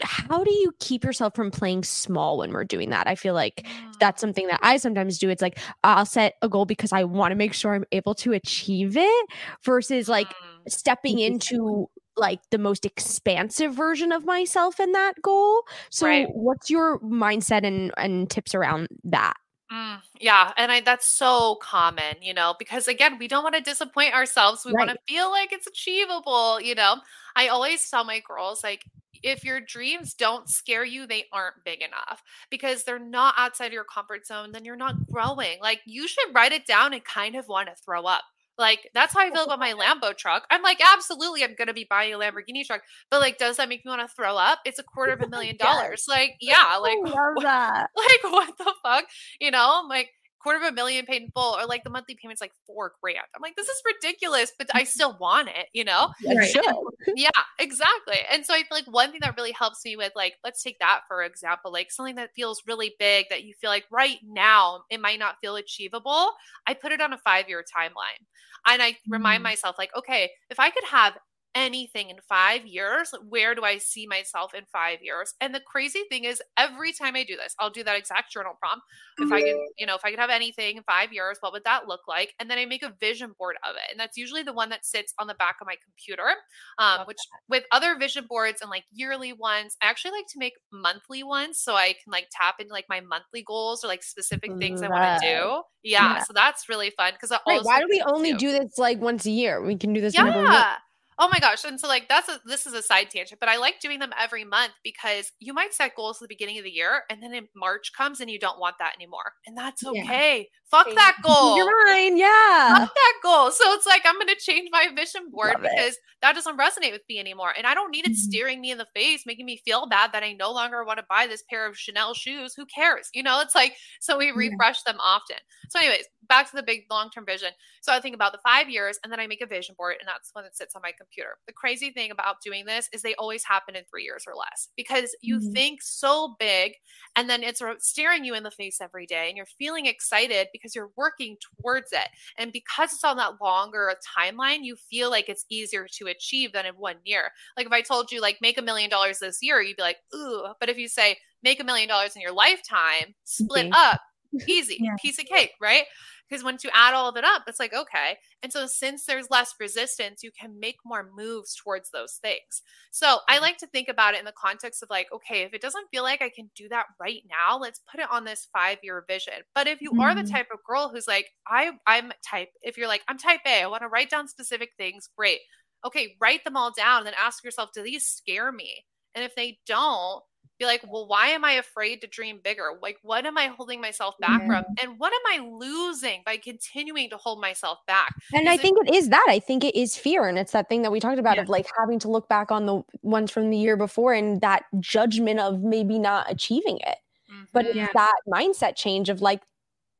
[0.04, 3.08] how do you keep yourself from playing small when we're doing that?
[3.08, 3.66] I feel like
[4.00, 5.30] that's something that I sometimes do.
[5.30, 8.34] It's like I'll set a goal because I want to make sure I'm able to
[8.34, 9.30] achieve it
[9.64, 10.72] versus like mm.
[10.72, 15.64] stepping into like the most expansive version of myself in that goal.
[15.89, 16.28] So right.
[16.34, 19.36] what's your mindset and and tips around that?
[19.72, 23.62] Mm, yeah, and I that's so common, you know, because again, we don't want to
[23.62, 24.66] disappoint ourselves.
[24.66, 24.88] We right.
[24.88, 26.95] want to feel like it's achievable, you know.
[27.36, 28.84] I always tell my girls like
[29.24, 33.84] if your dreams don't scare you, they aren't big enough because they're not outside your
[33.84, 35.60] comfort zone, then you're not growing.
[35.62, 38.24] Like you should write it down and kind of want to throw up.
[38.60, 40.46] Like that's how I feel about my Lambo truck.
[40.52, 43.86] I'm like, absolutely, I'm gonna be buying a Lamborghini truck, but like, does that make
[43.86, 44.60] me want to throw up?
[44.66, 46.06] It's a quarter of a million dollars.
[46.10, 46.98] Like, yeah, like,
[47.42, 47.88] that.
[47.96, 49.06] Like, what the fuck?
[49.40, 50.10] You know, I'm like,
[50.42, 53.26] quarter of a million paid in full, or like the monthly payment's like four grand.
[53.36, 56.10] I'm like, this is ridiculous, but I still want it, you know?
[56.26, 56.56] Right.
[57.16, 57.30] yeah,
[57.60, 58.18] exactly.
[58.32, 60.80] And so I feel like one thing that really helps me with like, let's take
[60.80, 64.84] that for example, like something that feels really big that you feel like right now
[64.90, 66.32] it might not feel achievable.
[66.68, 68.26] I put it on a five year timeline.
[68.68, 69.46] And I remind mm.
[69.46, 71.18] myself, like, okay, if I could have
[71.56, 75.34] anything in five years, where do I see myself in five years?
[75.41, 78.54] And the crazy thing is, every time I do this, I'll do that exact journal
[78.60, 78.86] prompt.
[79.18, 81.64] If I could, you know, if I could have anything in five years, what would
[81.66, 82.34] that look like?
[82.39, 83.91] And then I make a vision board of it.
[83.91, 86.30] And that's usually the one that sits on the back of my computer,
[86.78, 87.39] um, which that.
[87.50, 91.60] with other vision boards and like yearly ones, I actually like to make monthly ones
[91.60, 94.82] so I can like tap into like my monthly goals or like specific things.
[94.82, 95.62] I want to do.
[95.84, 99.26] Yeah, yeah, So that's really fun because why do we only do this like once
[99.26, 99.62] a year?
[99.62, 100.14] We can do this.
[100.14, 100.76] Yeah.
[101.22, 101.66] Oh my gosh.
[101.66, 104.14] And so like that's a this is a side tangent, but I like doing them
[104.18, 107.34] every month because you might set goals at the beginning of the year and then
[107.34, 109.34] in March comes and you don't want that anymore.
[109.46, 110.38] And that's okay.
[110.40, 110.44] Yeah.
[110.72, 111.58] Fuck that goal.
[111.58, 112.16] You're mine.
[112.16, 112.78] Yeah.
[112.78, 113.52] Fuck that goal.
[113.52, 116.00] So it's like I'm gonna change my vision board Love because it.
[116.22, 117.54] that doesn't resonate with me anymore.
[117.58, 118.32] And I don't need it mm-hmm.
[118.32, 121.06] staring me in the face, making me feel bad that I no longer want to
[121.10, 122.54] buy this pair of Chanel shoes.
[122.56, 123.10] Who cares?
[123.14, 124.94] You know, it's like so we refresh yeah.
[124.94, 125.38] them often.
[125.70, 127.50] So, anyways, back to the big long term vision.
[127.82, 130.08] So I think about the five years and then I make a vision board, and
[130.08, 131.09] that's when it sits on my computer.
[131.47, 134.70] The crazy thing about doing this is they always happen in three years or less
[134.76, 135.51] because you mm-hmm.
[135.51, 136.74] think so big
[137.16, 140.76] and then it's staring you in the face every day and you're feeling excited because
[140.76, 142.07] you're working towards it.
[142.38, 146.66] And because it's on that longer timeline, you feel like it's easier to achieve than
[146.66, 147.32] in one year.
[147.57, 149.97] Like if I told you, like, make a million dollars this year, you'd be like,
[150.16, 150.47] ooh.
[150.60, 153.72] But if you say, make a million dollars in your lifetime, split okay.
[153.74, 154.01] up,
[154.47, 154.95] easy, yeah.
[155.01, 155.86] piece of cake, right?
[156.30, 159.30] Because once you add all of it up it's like okay and so since there's
[159.30, 162.62] less resistance you can make more moves towards those things
[162.92, 163.44] so i mm-hmm.
[163.44, 166.04] like to think about it in the context of like okay if it doesn't feel
[166.04, 169.34] like i can do that right now let's put it on this five year vision
[169.56, 170.02] but if you mm-hmm.
[170.02, 170.34] are the mm-hmm.
[170.34, 173.68] type of girl who's like i i'm type if you're like i'm type a i
[173.68, 175.40] want to write down specific things great
[175.86, 179.36] okay write them all down and then ask yourself do these scare me and if
[179.36, 180.24] they don't
[180.60, 182.72] be like, well, why am I afraid to dream bigger?
[182.82, 184.48] Like, what am I holding myself back yeah.
[184.48, 184.66] from?
[184.82, 188.14] And what am I losing by continuing to hold myself back?
[188.34, 189.26] And I think it is that.
[189.30, 190.28] I think it is fear.
[190.28, 191.44] And it's that thing that we talked about yeah.
[191.44, 194.66] of like having to look back on the ones from the year before and that
[194.80, 196.98] judgment of maybe not achieving it.
[197.32, 197.44] Mm-hmm.
[197.54, 197.88] But it's yeah.
[197.94, 199.42] that mindset change of like,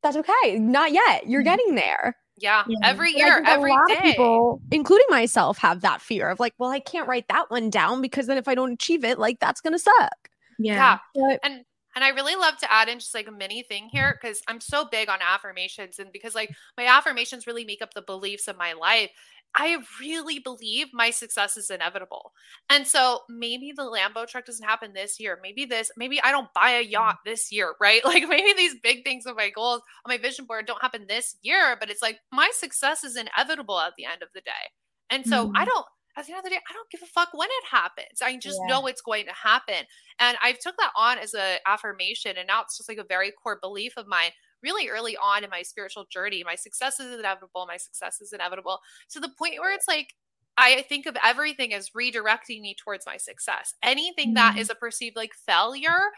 [0.02, 0.58] that's okay.
[0.58, 1.26] Not yet.
[1.26, 1.44] You're mm-hmm.
[1.44, 2.16] getting there.
[2.36, 2.78] Yeah, yeah.
[2.82, 4.00] every year, every day.
[4.00, 8.00] people, including myself, have that fear of like, well, I can't write that one down
[8.00, 10.29] because then if I don't achieve it, like that's gonna suck.
[10.62, 10.98] Yeah.
[11.14, 11.36] yeah.
[11.42, 14.42] And and I really love to add in just like a mini thing here because
[14.46, 18.48] I'm so big on affirmations and because like my affirmations really make up the beliefs
[18.48, 19.10] of my life.
[19.52, 22.32] I really believe my success is inevitable.
[22.68, 25.40] And so maybe the Lambo truck doesn't happen this year.
[25.42, 28.00] Maybe this, maybe I don't buy a yacht this year, right?
[28.10, 31.36] Like maybe these big things of my goals on my vision board don't happen this
[31.42, 34.70] year, but it's like my success is inevitable at the end of the day.
[35.10, 35.56] And so mm-hmm.
[35.56, 35.86] I don't
[36.16, 38.20] at the end of the day, I don't give a fuck when it happens.
[38.22, 38.74] I just yeah.
[38.74, 39.86] know it's going to happen.
[40.18, 42.36] And I've took that on as an affirmation.
[42.36, 44.30] And now it's just like a very core belief of mine
[44.62, 46.42] really early on in my spiritual journey.
[46.44, 47.66] My success is inevitable.
[47.66, 48.80] My success is inevitable
[49.10, 50.14] to the point where it's like,
[50.56, 53.74] I think of everything as redirecting me towards my success.
[53.82, 54.34] Anything mm-hmm.
[54.34, 56.10] that is a perceived like failure,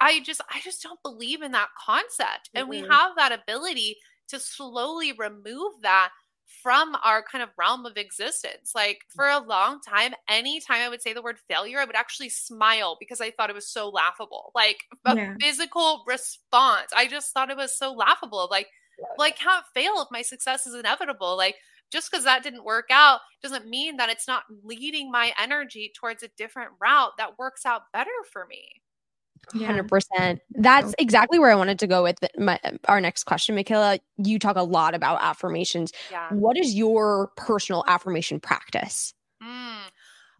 [0.00, 2.50] I just I just don't believe in that concept.
[2.54, 2.58] Mm-hmm.
[2.58, 3.96] And we have that ability
[4.28, 6.10] to slowly remove that
[6.62, 8.72] from our kind of realm of existence.
[8.74, 9.14] Like mm.
[9.14, 12.96] for a long time, anytime I would say the word failure, I would actually smile
[12.98, 14.50] because I thought it was so laughable.
[14.54, 15.34] Like a yeah.
[15.40, 16.90] physical response.
[16.96, 18.48] I just thought it was so laughable.
[18.50, 18.68] Like,
[19.16, 21.36] well, I can't fail if my success is inevitable.
[21.36, 21.56] Like
[21.90, 26.22] just because that didn't work out doesn't mean that it's not leading my energy towards
[26.22, 28.82] a different route that works out better for me.
[29.54, 30.40] Hundred percent.
[30.54, 33.98] That's exactly where I wanted to go with my, our next question, Mikayla.
[34.18, 35.92] You talk a lot about affirmations.
[36.10, 36.28] Yeah.
[36.32, 39.14] What is your personal affirmation practice?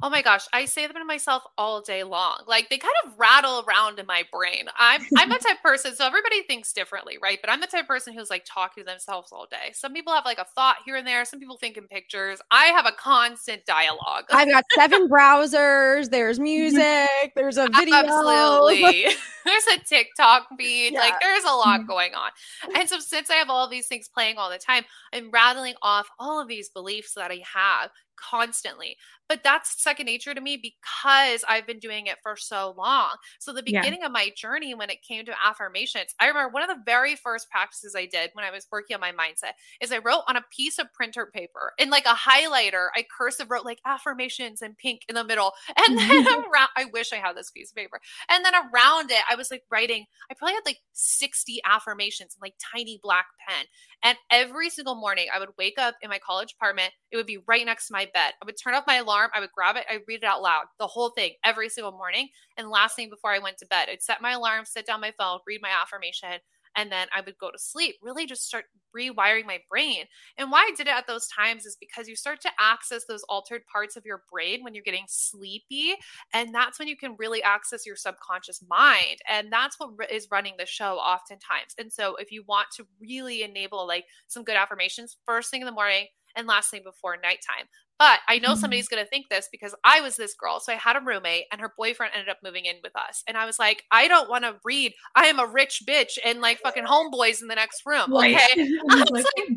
[0.00, 2.42] Oh my gosh, I say them to myself all day long.
[2.46, 4.66] Like they kind of rattle around in my brain.
[4.76, 7.38] I'm I'm a type person, so everybody thinks differently, right?
[7.40, 9.72] But I'm the type person who's like talking to themselves all day.
[9.72, 11.24] Some people have like a thought here and there.
[11.24, 12.38] Some people think in pictures.
[12.52, 14.26] I have a constant dialogue.
[14.30, 16.10] I've got seven browsers.
[16.10, 17.32] There's music.
[17.34, 17.96] There's a video.
[17.96, 19.06] Absolutely.
[19.44, 20.92] there's a TikTok feed.
[20.92, 21.00] Yeah.
[21.00, 21.88] Like there's a lot mm-hmm.
[21.88, 22.30] going on.
[22.76, 26.08] And so since I have all these things playing all the time, I'm rattling off
[26.20, 27.90] all of these beliefs that I have
[28.30, 28.96] constantly.
[29.28, 33.16] But that's second nature to me because I've been doing it for so long.
[33.38, 34.06] So, the beginning yeah.
[34.06, 37.50] of my journey when it came to affirmations, I remember one of the very first
[37.50, 39.52] practices I did when I was working on my mindset
[39.82, 43.50] is I wrote on a piece of printer paper in like a highlighter, I cursive
[43.50, 45.52] wrote like affirmations in pink in the middle.
[45.88, 48.00] And then around, I wish I had this piece of paper.
[48.28, 52.40] And then around it, I was like writing, I probably had like 60 affirmations in
[52.42, 53.66] like tiny black pen.
[54.02, 56.92] And every single morning, I would wake up in my college apartment.
[57.10, 58.32] It would be right next to my bed.
[58.40, 59.30] I would turn off my alarm.
[59.34, 59.84] I would grab it.
[59.90, 62.28] I'd read it out loud, the whole thing, every single morning.
[62.56, 65.12] And last thing before I went to bed, I'd set my alarm, sit down my
[65.18, 66.40] phone, read my affirmation.
[66.78, 70.04] and then I would go to sleep, really just start rewiring my brain.
[70.38, 73.24] And why I did it at those times is because you start to access those
[73.28, 75.94] altered parts of your brain when you're getting sleepy.
[76.32, 79.18] And that's when you can really access your subconscious mind.
[79.28, 81.74] And that's what is running the show oftentimes.
[81.78, 85.66] And so if you want to really enable like some good affirmations first thing in
[85.66, 86.06] the morning,
[86.36, 87.66] and last thing before nighttime.
[87.98, 88.60] But I know mm-hmm.
[88.60, 90.60] somebody's going to think this because I was this girl.
[90.60, 93.24] So I had a roommate and her boyfriend ended up moving in with us.
[93.26, 94.94] And I was like, I don't want to read.
[95.16, 98.14] I am a rich bitch and like fucking homeboys in the next room.
[98.14, 98.36] Okay.
[98.90, 99.48] I was like,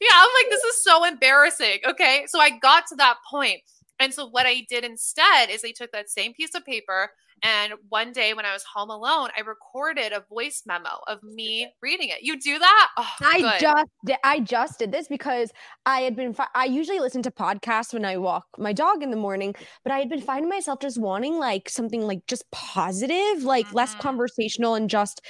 [0.00, 1.78] yeah, I'm like, this is so embarrassing.
[1.86, 2.24] Okay.
[2.26, 3.62] So I got to that point.
[3.98, 7.10] And so what I did instead is I took that same piece of paper
[7.42, 11.72] and one day when I was home alone, I recorded a voice memo of me
[11.82, 12.22] reading it.
[12.22, 12.88] You do that?
[12.96, 13.60] Oh, I good.
[13.60, 15.52] just did, I just did this because
[15.86, 19.16] I had been I usually listen to podcasts when I walk my dog in the
[19.16, 23.66] morning, but I had been finding myself just wanting like something like just positive, like
[23.66, 23.76] mm-hmm.
[23.76, 25.20] less conversational and just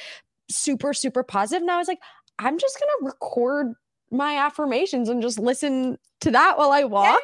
[0.50, 1.62] super super positive.
[1.62, 2.00] And I was like,
[2.38, 3.74] I'm just going to record
[4.10, 7.20] my affirmations and just listen to that while I walk.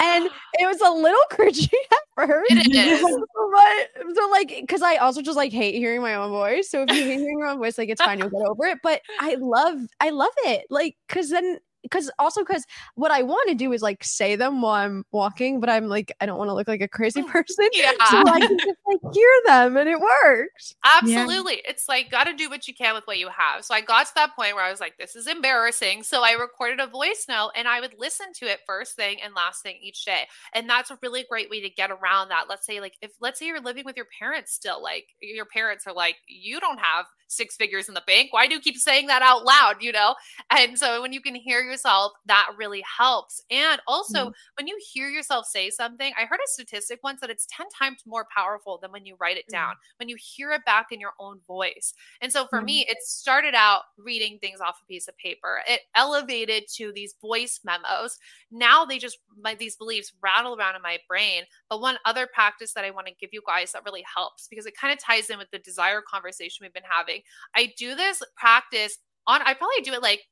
[0.00, 0.16] Yeah.
[0.16, 2.50] And it was a little cringy at first.
[2.50, 3.02] It is.
[3.52, 6.70] but so like because I also just like hate hearing my own voice.
[6.70, 8.78] So if you hate hearing your own voice, like it's fine, you'll get over it.
[8.82, 10.66] But I love I love it.
[10.70, 11.58] Like because then
[11.90, 12.64] because also because
[12.94, 16.12] what I want to do is like say them while I'm walking, but I'm like
[16.20, 17.68] I don't want to look like a crazy mm, person.
[17.72, 17.92] Yeah.
[18.10, 20.74] So I can just like hear them and it works.
[20.84, 21.54] Absolutely.
[21.54, 21.70] Yeah.
[21.70, 23.64] It's like gotta do what you can with what you have.
[23.64, 26.02] So I got to that point where I was like, this is embarrassing.
[26.02, 29.34] So I recorded a voice note and I would listen to it first thing and
[29.34, 30.24] last thing each day.
[30.54, 32.46] And that's a really great way to get around that.
[32.48, 35.86] Let's say like if let's say you're living with your parents still, like your parents
[35.86, 38.32] are like, you don't have six figures in the bank.
[38.32, 39.76] Why do you keep saying that out loud?
[39.80, 40.14] You know?
[40.50, 43.42] And so when you can hear yourself, that really helps.
[43.50, 47.30] And also, mm when you hear yourself say something, I heard a statistic once that
[47.30, 50.64] it's 10 times more powerful than when you write it down, when you hear it
[50.64, 51.92] back in your own voice.
[52.20, 55.60] And so for mm me, it started out reading things off a piece of paper,
[55.68, 58.18] it elevated to these voice memos.
[58.50, 61.44] Now they just, my, these beliefs rattle around in my brain.
[61.68, 64.66] But one other practice that I want to give you guys that really helps because
[64.66, 67.20] it kind of ties in with the desire conversation we've been having.
[67.54, 70.22] I do this practice on, I probably do it like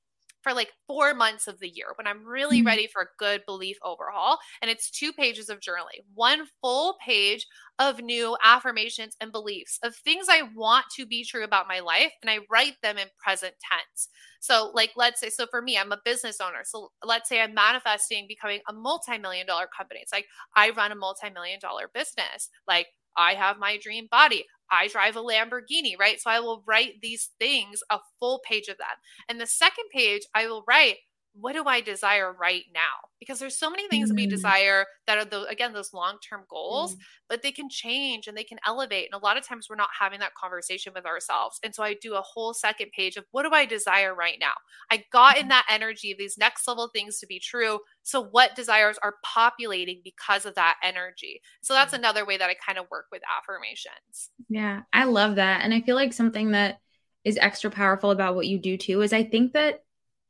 [0.45, 2.68] for like four months of the year when I'm really mm-hmm.
[2.68, 4.38] ready for a good belief overhaul.
[4.62, 7.47] And it's two pages of journaling, one full page
[7.80, 12.12] of new affirmations and beliefs of things I want to be true about my life.
[12.22, 14.09] And I write them in present tense.
[14.38, 16.61] So, like, let's say, so for me, I'm a business owner.
[16.64, 20.01] So, let's say I'm manifesting becoming a multi million dollar company.
[20.03, 22.51] It's like I run a multi million dollar business.
[22.68, 24.45] Like, I have my dream body.
[24.70, 26.20] I drive a Lamborghini, right?
[26.20, 28.86] So I will write these things, a full page of them.
[29.28, 30.96] And the second page, I will write,
[31.39, 33.09] what do I desire right now?
[33.18, 34.09] Because there's so many things mm.
[34.11, 36.99] that we desire that are those again those long-term goals, mm.
[37.28, 39.09] but they can change and they can elevate.
[39.11, 41.59] And a lot of times we're not having that conversation with ourselves.
[41.64, 44.53] And so I do a whole second page of what do I desire right now?
[44.91, 45.51] I got in mm.
[45.51, 47.80] that energy of these next level things to be true.
[48.05, 51.41] So what desires are populating because of that energy?
[51.62, 51.99] So that's mm.
[51.99, 54.30] another way that I kind of work with affirmations.
[54.49, 55.62] Yeah, I love that.
[55.62, 56.78] And I feel like something that
[57.24, 59.84] is extra powerful about what you do too is I think that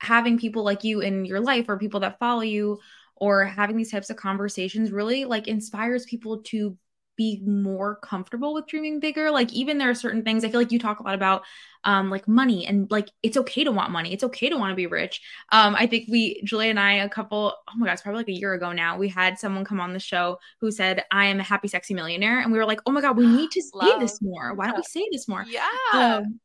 [0.05, 2.79] having people like you in your life or people that follow you
[3.17, 6.77] or having these types of conversations really like inspires people to
[7.17, 9.31] be more comfortable with dreaming bigger.
[9.31, 11.43] Like even there are certain things i feel like you talk a lot about
[11.85, 14.13] um like money and like it's okay to want money.
[14.13, 15.21] It's okay to want to be rich.
[15.53, 18.29] Um i think we julia and i a couple oh my god it's probably like
[18.29, 21.41] a year ago now we had someone come on the show who said i am
[21.41, 22.41] a happy sexy millionaire.
[22.41, 24.55] And we were like oh my god we need to say this more.
[24.55, 25.45] Why don't we say this more?
[25.49, 25.63] Yeah.
[25.93, 26.41] Um,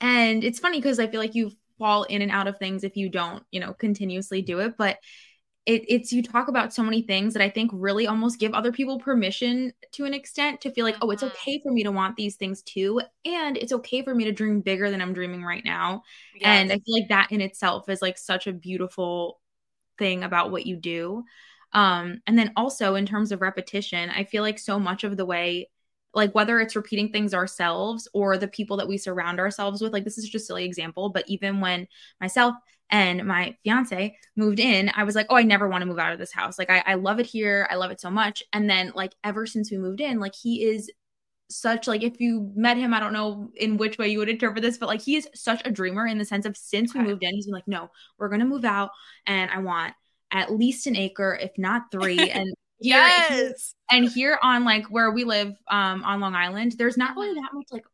[0.00, 2.96] and it's funny because i feel like you've fall in and out of things if
[2.96, 4.76] you don't, you know, continuously do it.
[4.76, 4.98] But
[5.68, 8.72] it, it's you talk about so many things that I think really almost give other
[8.72, 11.34] people permission to an extent to feel like, oh, it's mm-hmm.
[11.42, 13.02] okay for me to want these things too.
[13.26, 16.04] And it's okay for me to dream bigger than I'm dreaming right now.
[16.34, 16.42] Yes.
[16.44, 19.40] And I feel like that in itself is like such a beautiful
[19.98, 21.24] thing about what you do.
[21.74, 25.26] Um, and then also in terms of repetition, I feel like so much of the
[25.26, 25.68] way
[26.14, 30.04] like whether it's repeating things ourselves or the people that we surround ourselves with like
[30.04, 31.86] this is just a silly example but even when
[32.20, 32.54] myself
[32.90, 36.12] and my fiance moved in i was like oh i never want to move out
[36.12, 36.58] of this house.
[36.58, 37.68] Like I, I love it here.
[37.70, 38.42] I love it so much.
[38.52, 40.90] And then like ever since we moved in like he is
[41.50, 44.62] such like if you met him i don't know in which way you would interpret
[44.62, 47.22] this but like he is such a dreamer in the sense of since we moved
[47.22, 48.90] in he's been like no we're gonna move out
[49.26, 49.94] and i want
[50.30, 53.74] at least an acre if not three and yes.
[53.90, 57.50] and here on like where we live um on Long Island, there's not really that
[57.52, 57.84] much like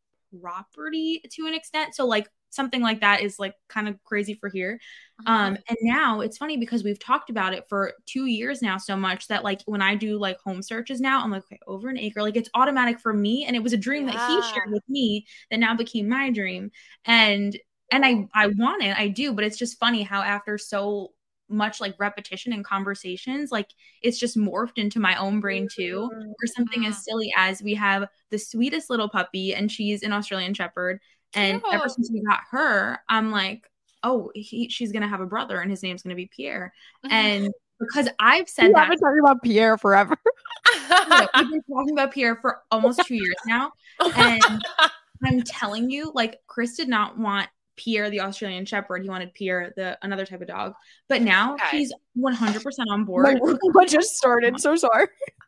[0.41, 1.95] property to an extent.
[1.95, 4.81] So like something like that is like kind of crazy for here.
[5.27, 5.33] Uh-huh.
[5.33, 8.97] Um and now it's funny because we've talked about it for 2 years now so
[8.97, 11.99] much that like when I do like home searches now, I'm like okay, over an
[11.99, 14.15] acre like it's automatic for me and it was a dream yeah.
[14.15, 16.71] that he shared with me that now became my dream.
[17.05, 17.59] And
[17.91, 21.13] and I I want it, I do, but it's just funny how after so
[21.49, 23.69] much like repetition and conversations, like
[24.03, 26.11] it's just morphed into my own brain too.
[26.13, 27.01] Or something as mm-hmm.
[27.03, 31.01] silly as we have the sweetest little puppy, and she's an Australian Shepherd,
[31.35, 33.69] and ever since we got her, I'm like,
[34.03, 36.73] oh, he, she's gonna have a brother, and his name's gonna be Pierre,
[37.05, 37.13] mm-hmm.
[37.13, 40.17] and because I've said You that have been talking about Pierre forever.
[40.91, 43.73] yeah, we've been talking about Pierre for almost two years now.
[44.17, 44.43] And
[45.25, 49.03] I'm telling you, like, Chris did not want Pierre, the Australian Shepherd.
[49.03, 50.75] He wanted Pierre, the another type of dog.
[51.09, 51.79] But now Okay.
[51.79, 53.59] he's 100% on My board.
[53.73, 54.61] what just started.
[54.61, 55.07] So sorry.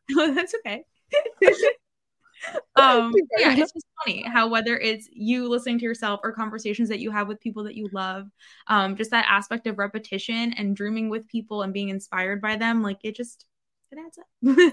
[0.16, 0.84] That's okay.
[2.76, 7.00] um, yeah, it's just funny how whether it's you listening to yourself or conversations that
[7.00, 8.28] you have with people that you love,
[8.68, 12.82] um, just that aspect of repetition and dreaming with people and being inspired by them,
[12.82, 13.46] like it just
[13.97, 14.26] it adds up.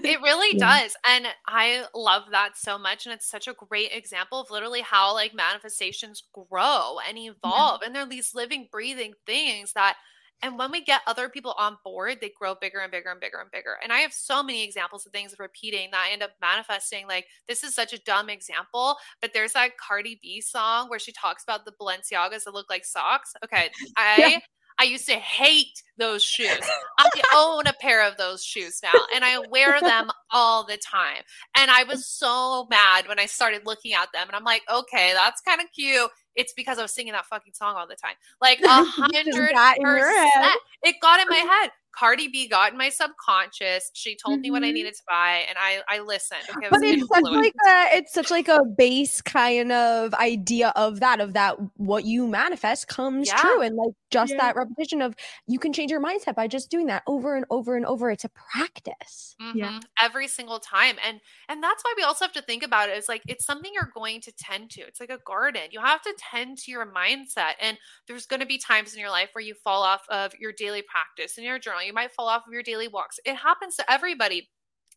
[0.04, 0.80] It really Yeah.
[0.82, 0.96] does.
[1.06, 3.06] And I love that so much.
[3.06, 7.82] And it's such a great example of literally how like manifestations grow and evolve.
[7.82, 9.96] And they're these living, breathing things that,
[10.42, 13.38] and when we get other people on board, they grow bigger and bigger and bigger
[13.40, 13.76] and bigger.
[13.82, 17.06] And I have so many examples of things repeating that I end up manifesting.
[17.06, 21.12] Like, this is such a dumb example, but there's that Cardi B song where she
[21.12, 23.32] talks about the Balenciagas that look like socks.
[23.44, 23.70] Okay.
[23.96, 24.34] I.
[24.34, 24.38] Yeah.
[24.78, 26.60] I used to hate those shoes.
[26.98, 31.22] I own a pair of those shoes now and I wear them all the time.
[31.56, 35.12] And I was so mad when I started looking at them and I'm like, okay,
[35.14, 36.10] that's kind of cute.
[36.34, 38.14] It's because I was singing that fucking song all the time.
[38.40, 40.32] Like a hundred got in your head.
[40.34, 40.60] percent.
[40.82, 41.70] It got in my head.
[41.98, 43.90] Cardi B got in my subconscious.
[43.94, 44.74] She told me what I Mhm.
[44.74, 46.42] needed to buy and I I listened.
[46.70, 51.00] But was it's such like a it's such like a base kind of idea of
[51.00, 53.36] that of that what you manifest comes Yeah.
[53.40, 54.38] true and like just Yeah.
[54.38, 55.14] that repetition of
[55.46, 58.10] you can change your mindset by just doing that over and over and over.
[58.10, 59.36] It's a practice.
[59.54, 59.70] Yeah.
[59.70, 62.92] Mhm, every single time and and that's why we also have to think about it.
[62.92, 65.80] it is like it's something you're going to tend to it's like a garden you
[65.80, 69.30] have to tend to your mindset and there's going to be times in your life
[69.32, 72.46] where you fall off of your daily practice and your journal you might fall off
[72.46, 74.50] of your daily walks it happens to everybody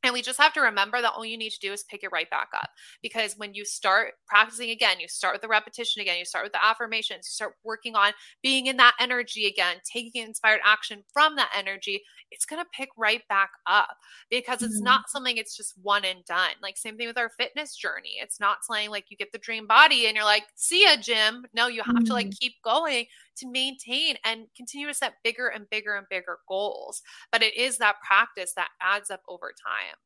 [0.03, 2.11] and we just have to remember that all you need to do is pick it
[2.11, 2.69] right back up.
[3.01, 6.53] Because when you start practicing again, you start with the repetition again, you start with
[6.53, 8.13] the affirmations, you start working on
[8.43, 12.89] being in that energy again, taking inspired action from that energy, it's going to pick
[12.95, 13.97] right back up
[14.29, 14.83] because it's Mhm.
[14.83, 16.51] not something it's just one and done.
[16.61, 18.17] Like, same thing with our fitness journey.
[18.21, 21.45] It's not saying like you get the dream body and you're like, see ya, gym.
[21.53, 23.07] No, you have to like keep going
[23.37, 27.01] to maintain and continue to set bigger and bigger and bigger goals.
[27.31, 29.97] But it is that practice that adds up over time.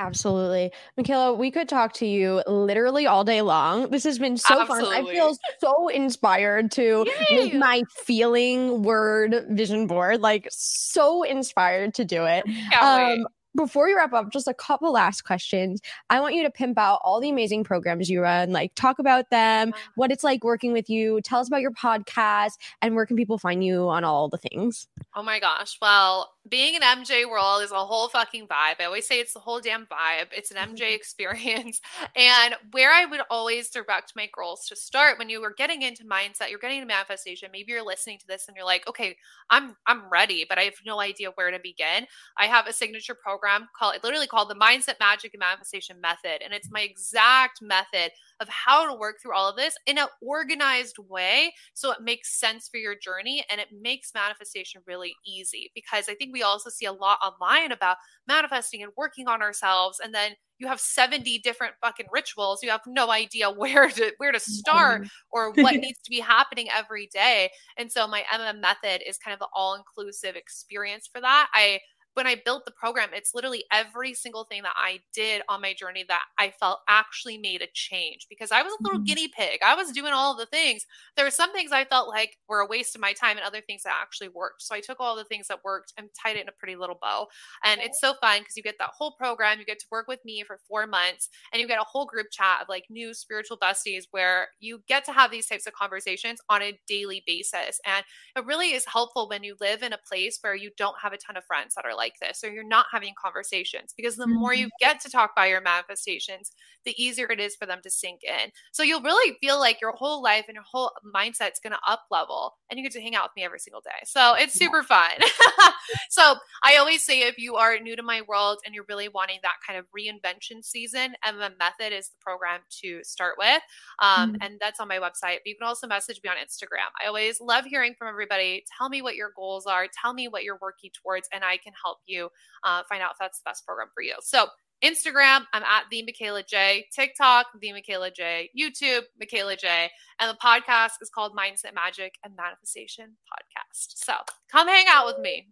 [0.00, 0.70] Absolutely.
[0.96, 3.90] Mikayla, we could talk to you literally all day long.
[3.90, 4.84] This has been so fun.
[4.84, 12.04] I feel so inspired to make my feeling word vision board, like so inspired to
[12.04, 12.44] do it.
[12.80, 13.26] Um,
[13.56, 15.80] before we wrap up, just a couple last questions.
[16.10, 19.30] I want you to pimp out all the amazing programs you run, like talk about
[19.30, 19.90] them, uh-huh.
[19.96, 23.38] what it's like working with you, tell us about your podcast, and where can people
[23.38, 24.86] find you on all the things.
[25.14, 25.78] Oh my gosh.
[25.80, 28.80] Well, being an MJ world is a whole fucking vibe.
[28.80, 30.28] I always say it's the whole damn vibe.
[30.32, 31.80] It's an MJ experience.
[32.16, 36.04] And where I would always direct my girls to start when you were getting into
[36.04, 39.16] mindset, you're getting into manifestation, maybe you're listening to this and you're like, okay,
[39.50, 42.06] I'm I'm ready, but I have no idea where to begin.
[42.36, 46.42] I have a signature program called literally called the Mindset Magic and Manifestation Method.
[46.44, 50.06] And it's my exact method of how to work through all of this in an
[50.22, 55.70] organized way so it makes sense for your journey and it makes manifestation really easy
[55.74, 60.00] because I think we also see a lot online about manifesting and working on ourselves
[60.02, 62.62] and then you have 70 different fucking rituals.
[62.62, 66.68] You have no idea where to where to start or what needs to be happening
[66.76, 67.50] every day.
[67.76, 71.48] And so my mm method is kind of the all inclusive experience for that.
[71.54, 71.80] I
[72.18, 75.72] when I built the program, it's literally every single thing that I did on my
[75.72, 79.06] journey that I felt actually made a change because I was a little Mhm.
[79.06, 79.60] guinea pig.
[79.62, 80.84] I was doing all the things.
[81.16, 83.60] There were some things I felt like were a waste of my time and other
[83.60, 84.62] things that actually worked.
[84.62, 86.98] So I took all the things that worked and tied it in a pretty little
[87.00, 87.28] bow.
[87.62, 90.24] And it's so fun because you get that whole program, you get to work with
[90.24, 93.58] me for four months, and you get a whole group chat of like new spiritual
[93.58, 97.80] besties where you get to have these types of conversations on a daily basis.
[97.84, 98.04] And
[98.36, 101.16] it really is helpful when you live in a place where you don't have a
[101.18, 104.54] ton of friends that are like this or you're not having conversations because the more
[104.54, 106.52] you get to talk about your manifestations
[106.84, 109.92] the easier it is for them to sink in so you'll really feel like your
[109.92, 113.14] whole life and your whole mindset's going to up level and you get to hang
[113.14, 115.10] out with me every single day so it's super fun
[116.10, 116.34] so
[116.64, 119.54] i always say if you are new to my world and you're really wanting that
[119.66, 123.60] kind of reinvention season mm method is the program to start with
[124.00, 124.36] um, Mhm.
[124.42, 125.38] and that's on my website.
[125.38, 126.88] But you can also message me on Instagram.
[127.02, 128.64] I always love hearing from everybody.
[128.78, 129.86] Tell me what your goals are.
[130.02, 132.28] Tell me what you're working towards, and I can help you
[132.64, 134.14] uh, find out if that's the best program for you.
[134.20, 134.46] So
[134.84, 139.90] Instagram, I'm at the Mikayla Jai TikTok, the Mikayla Jai YouTube, Mikayla Jai
[140.20, 143.94] And the podcast is called Mindset Magic and Manifestation Podcast.
[143.96, 144.12] So
[144.52, 145.48] come hang out with me.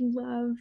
[0.00, 0.56] Love.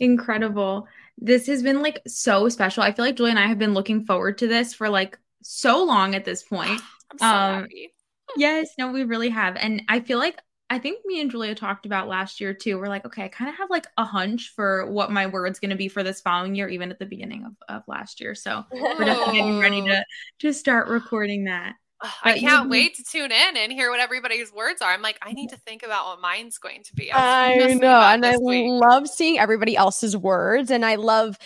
[0.00, 0.86] Incredible.
[1.16, 2.82] This has been like so special.
[2.82, 5.84] I feel like Julie and I have been looking forward to this for like so
[5.84, 6.80] long at this point.
[7.10, 7.92] I'm so Um, happy.
[8.36, 9.56] Yes, no, we really have.
[9.56, 10.38] And I feel like
[10.70, 12.78] I think me and Julia talked about last year too.
[12.78, 15.70] We're like, okay, I kind of have like a hunch for what my word's going
[15.70, 18.34] to be for this following year, even at the beginning of, of last year.
[18.34, 20.02] So we're definitely getting ready to oh.
[20.40, 21.74] to start recording that.
[22.00, 24.92] Ugh, I can't you- wait to tune in and hear what everybody's words are.
[24.92, 27.06] I'm like, I need to think about what mine's going to be.
[27.06, 28.68] was I know, and I week.
[28.68, 31.38] love seeing everybody else's words, and I love,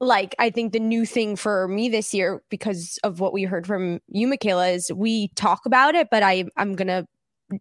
[0.00, 3.66] like, I think the new thing for me this year because of what we heard
[3.66, 7.06] from you, Mikayla, is we talk about it, but I I'm gonna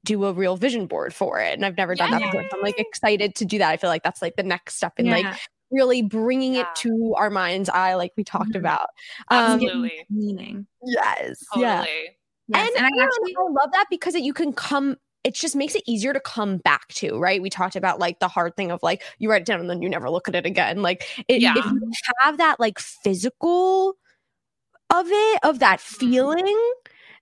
[0.03, 2.43] do a real vision board for it, and I've never done that before.
[2.49, 3.69] So I'm like excited to do that.
[3.69, 5.25] I feel like that's like the next step in like
[5.71, 6.61] really bringing Yeah.
[6.61, 8.59] it to our mind's eye, like we talked Mhm.
[8.59, 8.87] about.
[9.27, 10.05] Um, Absolutely.
[10.09, 10.65] Meaning.
[10.83, 11.65] yes, Totally.
[11.67, 11.83] yeah.
[12.47, 12.67] Yes.
[12.75, 14.97] And, And, I actually I love that because it, you can come.
[15.23, 17.41] It just makes it easier to come back to, right?
[17.41, 19.81] We talked about like the hard thing of like you write it down and then
[19.83, 20.81] you never look at it again.
[20.81, 21.53] Like it, Yeah.
[21.57, 23.95] if you have that like physical
[24.89, 26.57] of it, of that feeling,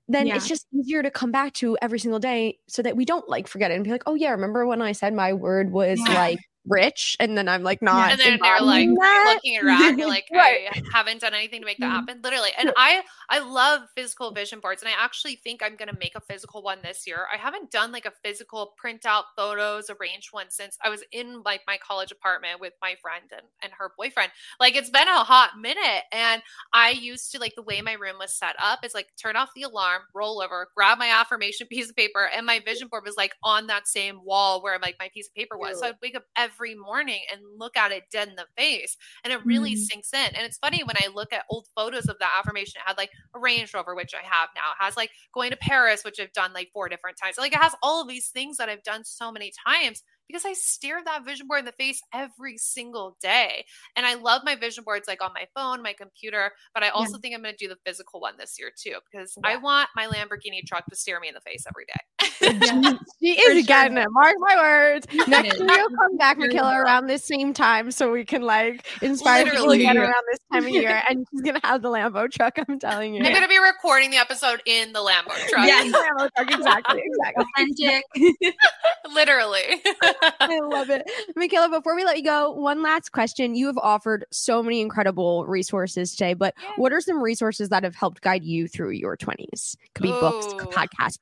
[0.07, 3.27] then it's just easier to come back to every single day so that we don't
[3.29, 5.99] like forget it and be like, oh yeah, remember when I said my word was
[6.07, 6.13] Yeah.
[6.13, 8.11] like rich and then I'm like not.
[8.11, 9.33] and then they're like that?
[9.35, 10.67] looking around you're like Right.
[10.71, 11.91] i haven't done anything to make that Mhm.
[11.91, 15.87] happen literally and i i love physical vision boards and i actually think i'm to
[15.99, 19.89] make a physical one this year i haven't done like a physical print out photos
[19.89, 23.71] arranged one since i was in like my college apartment with my friend and, and
[23.77, 26.41] her boyfriend like it's been a hot minute and
[26.73, 29.49] i used to like the way my room was set up is like turn off
[29.55, 33.15] the alarm roll over grab my affirmation piece of paper and my vision board was
[33.15, 36.15] like on that same wall where like my piece of paper was so i'd wake
[36.15, 39.77] up every morning and look at it dead in the face and it really Mhm.
[39.77, 40.35] sinks in.
[40.35, 43.11] And it's funny when i look at old photos of that affirmation it had like
[43.35, 44.71] a range rover which i have now.
[44.79, 47.37] It has like going to paris which i've done like four different times.
[47.37, 50.53] Like it has all of these things that i've done so many times because I
[50.53, 53.65] stare that vision board in the face every single day.
[53.95, 57.17] And I love my vision boards like on my phone, my computer, but I also
[57.17, 60.07] think I'm going to do the physical one this year too because I want my
[60.07, 62.97] Lamborghini truck to stare me in the face every day.
[63.19, 64.07] She For is getting it.
[64.11, 65.07] Mark my words.
[65.27, 68.85] Next year you'll come back, Very Mikayla, around this same time so we can like
[69.01, 69.81] inspire people Literally.
[69.81, 71.01] again around this time of year.
[71.09, 72.57] And she's gonna have the Lambo truck.
[72.67, 73.23] I'm telling you.
[73.23, 75.67] I'm going to be recording the episode in the Lambo truck.
[75.67, 75.83] Yeah.
[75.83, 77.45] Lambo truck, exactly, exactly.
[77.57, 78.03] authentic.
[79.13, 79.81] Literally.
[80.41, 81.03] I love it.
[81.37, 83.55] Mikayla, before we let you go, one last question.
[83.55, 86.69] You have offered so many incredible resources today, but Yeah.
[86.77, 89.75] what are some resources that have helped guide you through your 20s?
[89.93, 90.65] Could be books, Ooh.
[90.67, 91.19] podcast,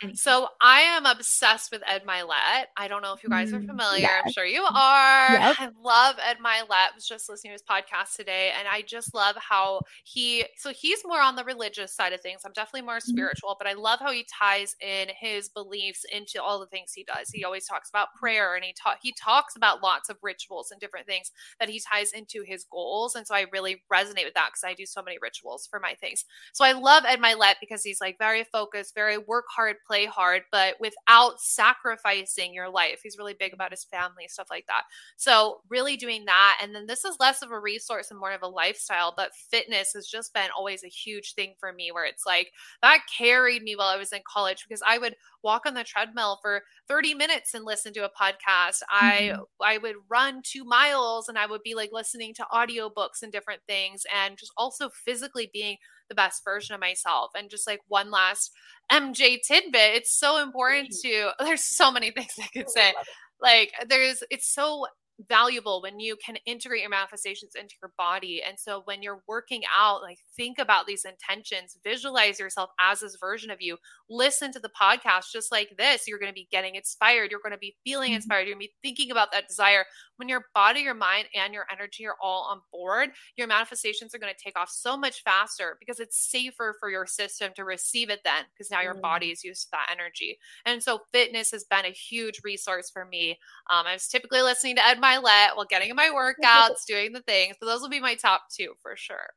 [0.00, 0.16] people.
[0.16, 2.66] So I am obsessed with Ed Mylett.
[2.76, 4.08] I don't know if you guys are Mm, familiar.
[4.08, 5.32] I'm sure you are.
[5.32, 5.56] Yep.
[5.58, 6.70] I love Ed Mylett.
[6.70, 10.44] I was just listening to his podcast today, and I just love how he.
[10.56, 12.42] So he's more on the religious side of things.
[12.44, 16.58] I'm definitely more spiritual, but I love how he ties in his beliefs into all
[16.58, 17.30] the things he does.
[17.30, 20.80] He always talks about prayer, and he ta- he talks about lots of rituals and
[20.80, 23.14] different things that he ties into his goals.
[23.14, 25.94] And so I really resonate with that because I do so many rituals for my
[25.94, 26.24] things.
[26.52, 30.42] So I love Ed Mylett because he's like very focused, very work hard, play hard,
[30.52, 33.00] but without sacrificing your life.
[33.02, 34.82] He's really big about his family, stuff like that.
[35.16, 36.60] So really doing that.
[36.62, 39.92] And then this is less of a resource and more of a lifestyle, but fitness
[39.94, 43.74] has just been always a huge thing for me where it's like that carried me
[43.74, 47.54] while I was in college because I would walk on the treadmill for 30 minutes
[47.54, 48.82] and listen to a podcast.
[48.88, 49.42] I mm-hmm.
[49.60, 53.62] I would run 2 miles and I would be like listening to audiobooks and different
[53.66, 55.78] things and just also physically being
[56.10, 57.30] the best version of myself.
[57.34, 58.50] And just like one last
[58.92, 62.92] MJ tidbit, it's so important to there's so many things I could say.
[63.40, 64.84] Like there's it's so
[65.28, 68.42] valuable when you can integrate your manifestations into your body.
[68.46, 73.16] And so when you're working out, like think about these intentions, visualize yourself as this
[73.20, 73.76] version of you,
[74.08, 76.06] listen to the podcast just like this.
[76.06, 77.30] You're going to be getting inspired.
[77.30, 78.46] You're going to be feeling inspired.
[78.46, 79.84] You're going to be thinking about that desire.
[80.20, 84.18] When your body, your mind, and your energy are all on board, your manifestations are
[84.18, 88.10] going to take off so much faster because it's safer for your system to receive
[88.10, 90.38] it then because now your body is used to that energy.
[90.66, 93.38] And so fitness has been a huge resource for me.
[93.70, 96.10] Um, I was typically listening to Ed Mylett while getting in my
[96.44, 97.56] workouts, doing the things.
[97.58, 99.30] So those will be my top two for sure.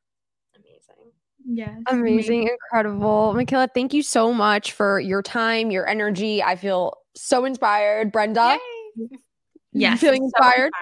[0.54, 1.12] Amazing.
[1.46, 1.82] Yes.
[1.88, 3.34] Amazing, incredible.
[3.34, 6.42] Mikayla, thank you so much for your time, your energy.
[6.42, 8.12] I feel so inspired.
[8.12, 8.58] Brenda,
[8.96, 9.08] Yay.
[9.74, 10.00] Yes.
[10.00, 10.72] Feeling so inspired?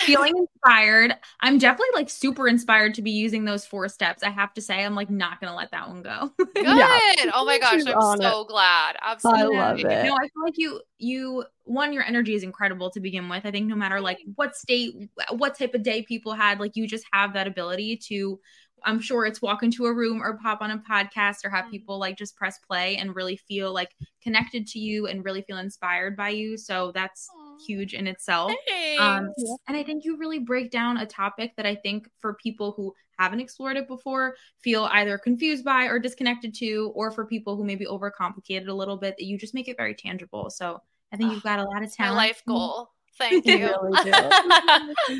[0.00, 1.14] feeling inspired.
[1.40, 4.22] I'm definitely like super inspired to be using those four steps.
[4.22, 6.32] I have to say, I'm like not gonna let that one go.
[6.38, 6.48] Good.
[6.64, 7.30] Yeah.
[7.34, 8.96] Oh my gosh, She's I'm on so glad.
[9.02, 9.56] Absolutely.
[9.56, 10.04] I love it.
[10.04, 13.44] No, I feel like you you one your energy is incredible to begin with.
[13.44, 14.94] I think no matter like what state,
[15.30, 18.40] what type of day people had, like you just have that ability to.
[18.86, 21.70] I'm sure it's walk into a room or pop on a podcast or have mm-hmm.
[21.70, 23.88] people like just press play and really feel like
[24.22, 26.58] connected to you and really feel inspired by you.
[26.58, 27.26] So that's
[27.66, 28.52] huge in itself.
[28.98, 29.32] Um,
[29.68, 32.94] and I think you really break down a topic that I think for people who
[33.18, 37.64] haven't explored it before feel either confused by or disconnected to, or for people who
[37.64, 40.50] maybe overcomplicate it a little bit, that you just make it very tangible.
[40.50, 40.80] So
[41.12, 42.16] I think you've got a lot of talent.
[42.16, 42.90] my life goal.
[43.18, 43.66] Thank You you.
[43.66, 44.12] really do.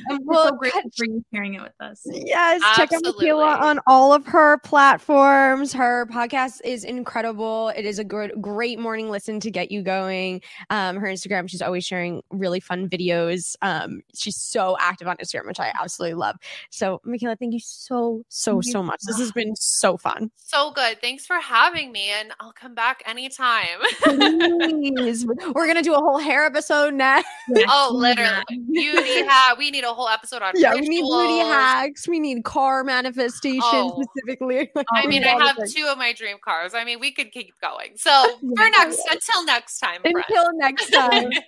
[0.09, 2.03] And Well, so grateful for you sharing it with us.
[2.07, 3.27] Yes, check out Absolutely.
[3.29, 5.73] Mikayla on all of her platforms.
[5.73, 7.69] Her podcast is incredible.
[7.77, 10.43] It is a good, great morning listen to get you going.
[10.71, 13.55] Um, her Instagram, she's always sharing really fun videos.
[13.63, 16.37] Um, she's so active on Instagram, which I absolutely love.
[16.71, 19.01] So, Mikayla, thank you so, so, Thank you so much.
[19.07, 20.31] This has been so fun.
[20.37, 21.01] so good.
[21.01, 23.67] Thanks for having me, and I'll come back anytime.
[24.03, 25.27] Please.
[25.27, 27.29] We're gonna do a whole hair episode next.
[27.69, 29.57] oh, literally, beauty hack.
[29.59, 30.53] We need a whole episode on.
[30.57, 32.07] Yeah, we need beauty hacks.
[32.09, 34.03] We need car manifestation Oh.
[34.03, 34.71] specifically.
[34.75, 35.75] Like, I mean, I have things.
[35.75, 36.75] two of my dream cars.
[36.75, 37.93] I mean, we could keep going.
[37.97, 38.11] So
[38.57, 40.17] for next, until next time, friends.
[40.29, 41.31] Until next time.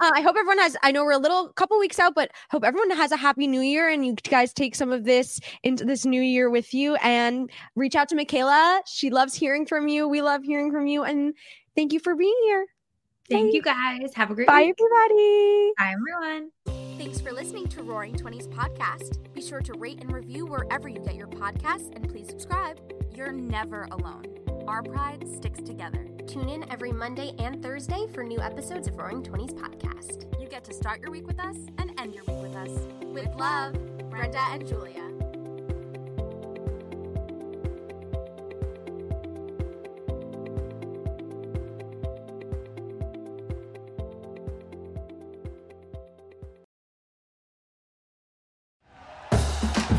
[0.00, 0.76] Uh, I hope everyone has.
[0.82, 3.60] I know we're a little couple weeks out, but hope everyone has a happy new
[3.60, 7.50] year and you guys take some of this into this new year with you and
[7.76, 8.80] reach out to Mikayla.
[8.86, 10.08] She loves hearing from you.
[10.08, 11.04] We love hearing from you.
[11.04, 11.34] And
[11.76, 12.66] thank you for being here.
[13.28, 14.14] Thank you guys.
[14.14, 14.76] Have a great Bye, week.
[14.78, 15.72] everybody.
[15.78, 16.50] Bye, everyone.
[16.98, 19.32] Thanks for listening to RAWring Twenties podcast.
[19.32, 22.78] Be sure to rate and review wherever you get your podcasts, and please subscribe.
[23.14, 24.24] You're never alone.
[24.68, 26.06] Our pride sticks together.
[26.26, 30.40] Tune in every Monday and Thursday for new episodes of RAWring Twenties podcast.
[30.40, 32.70] You get to start your week with us and end your week with us.
[33.02, 33.74] With love,
[34.10, 35.02] Brenda and Julia.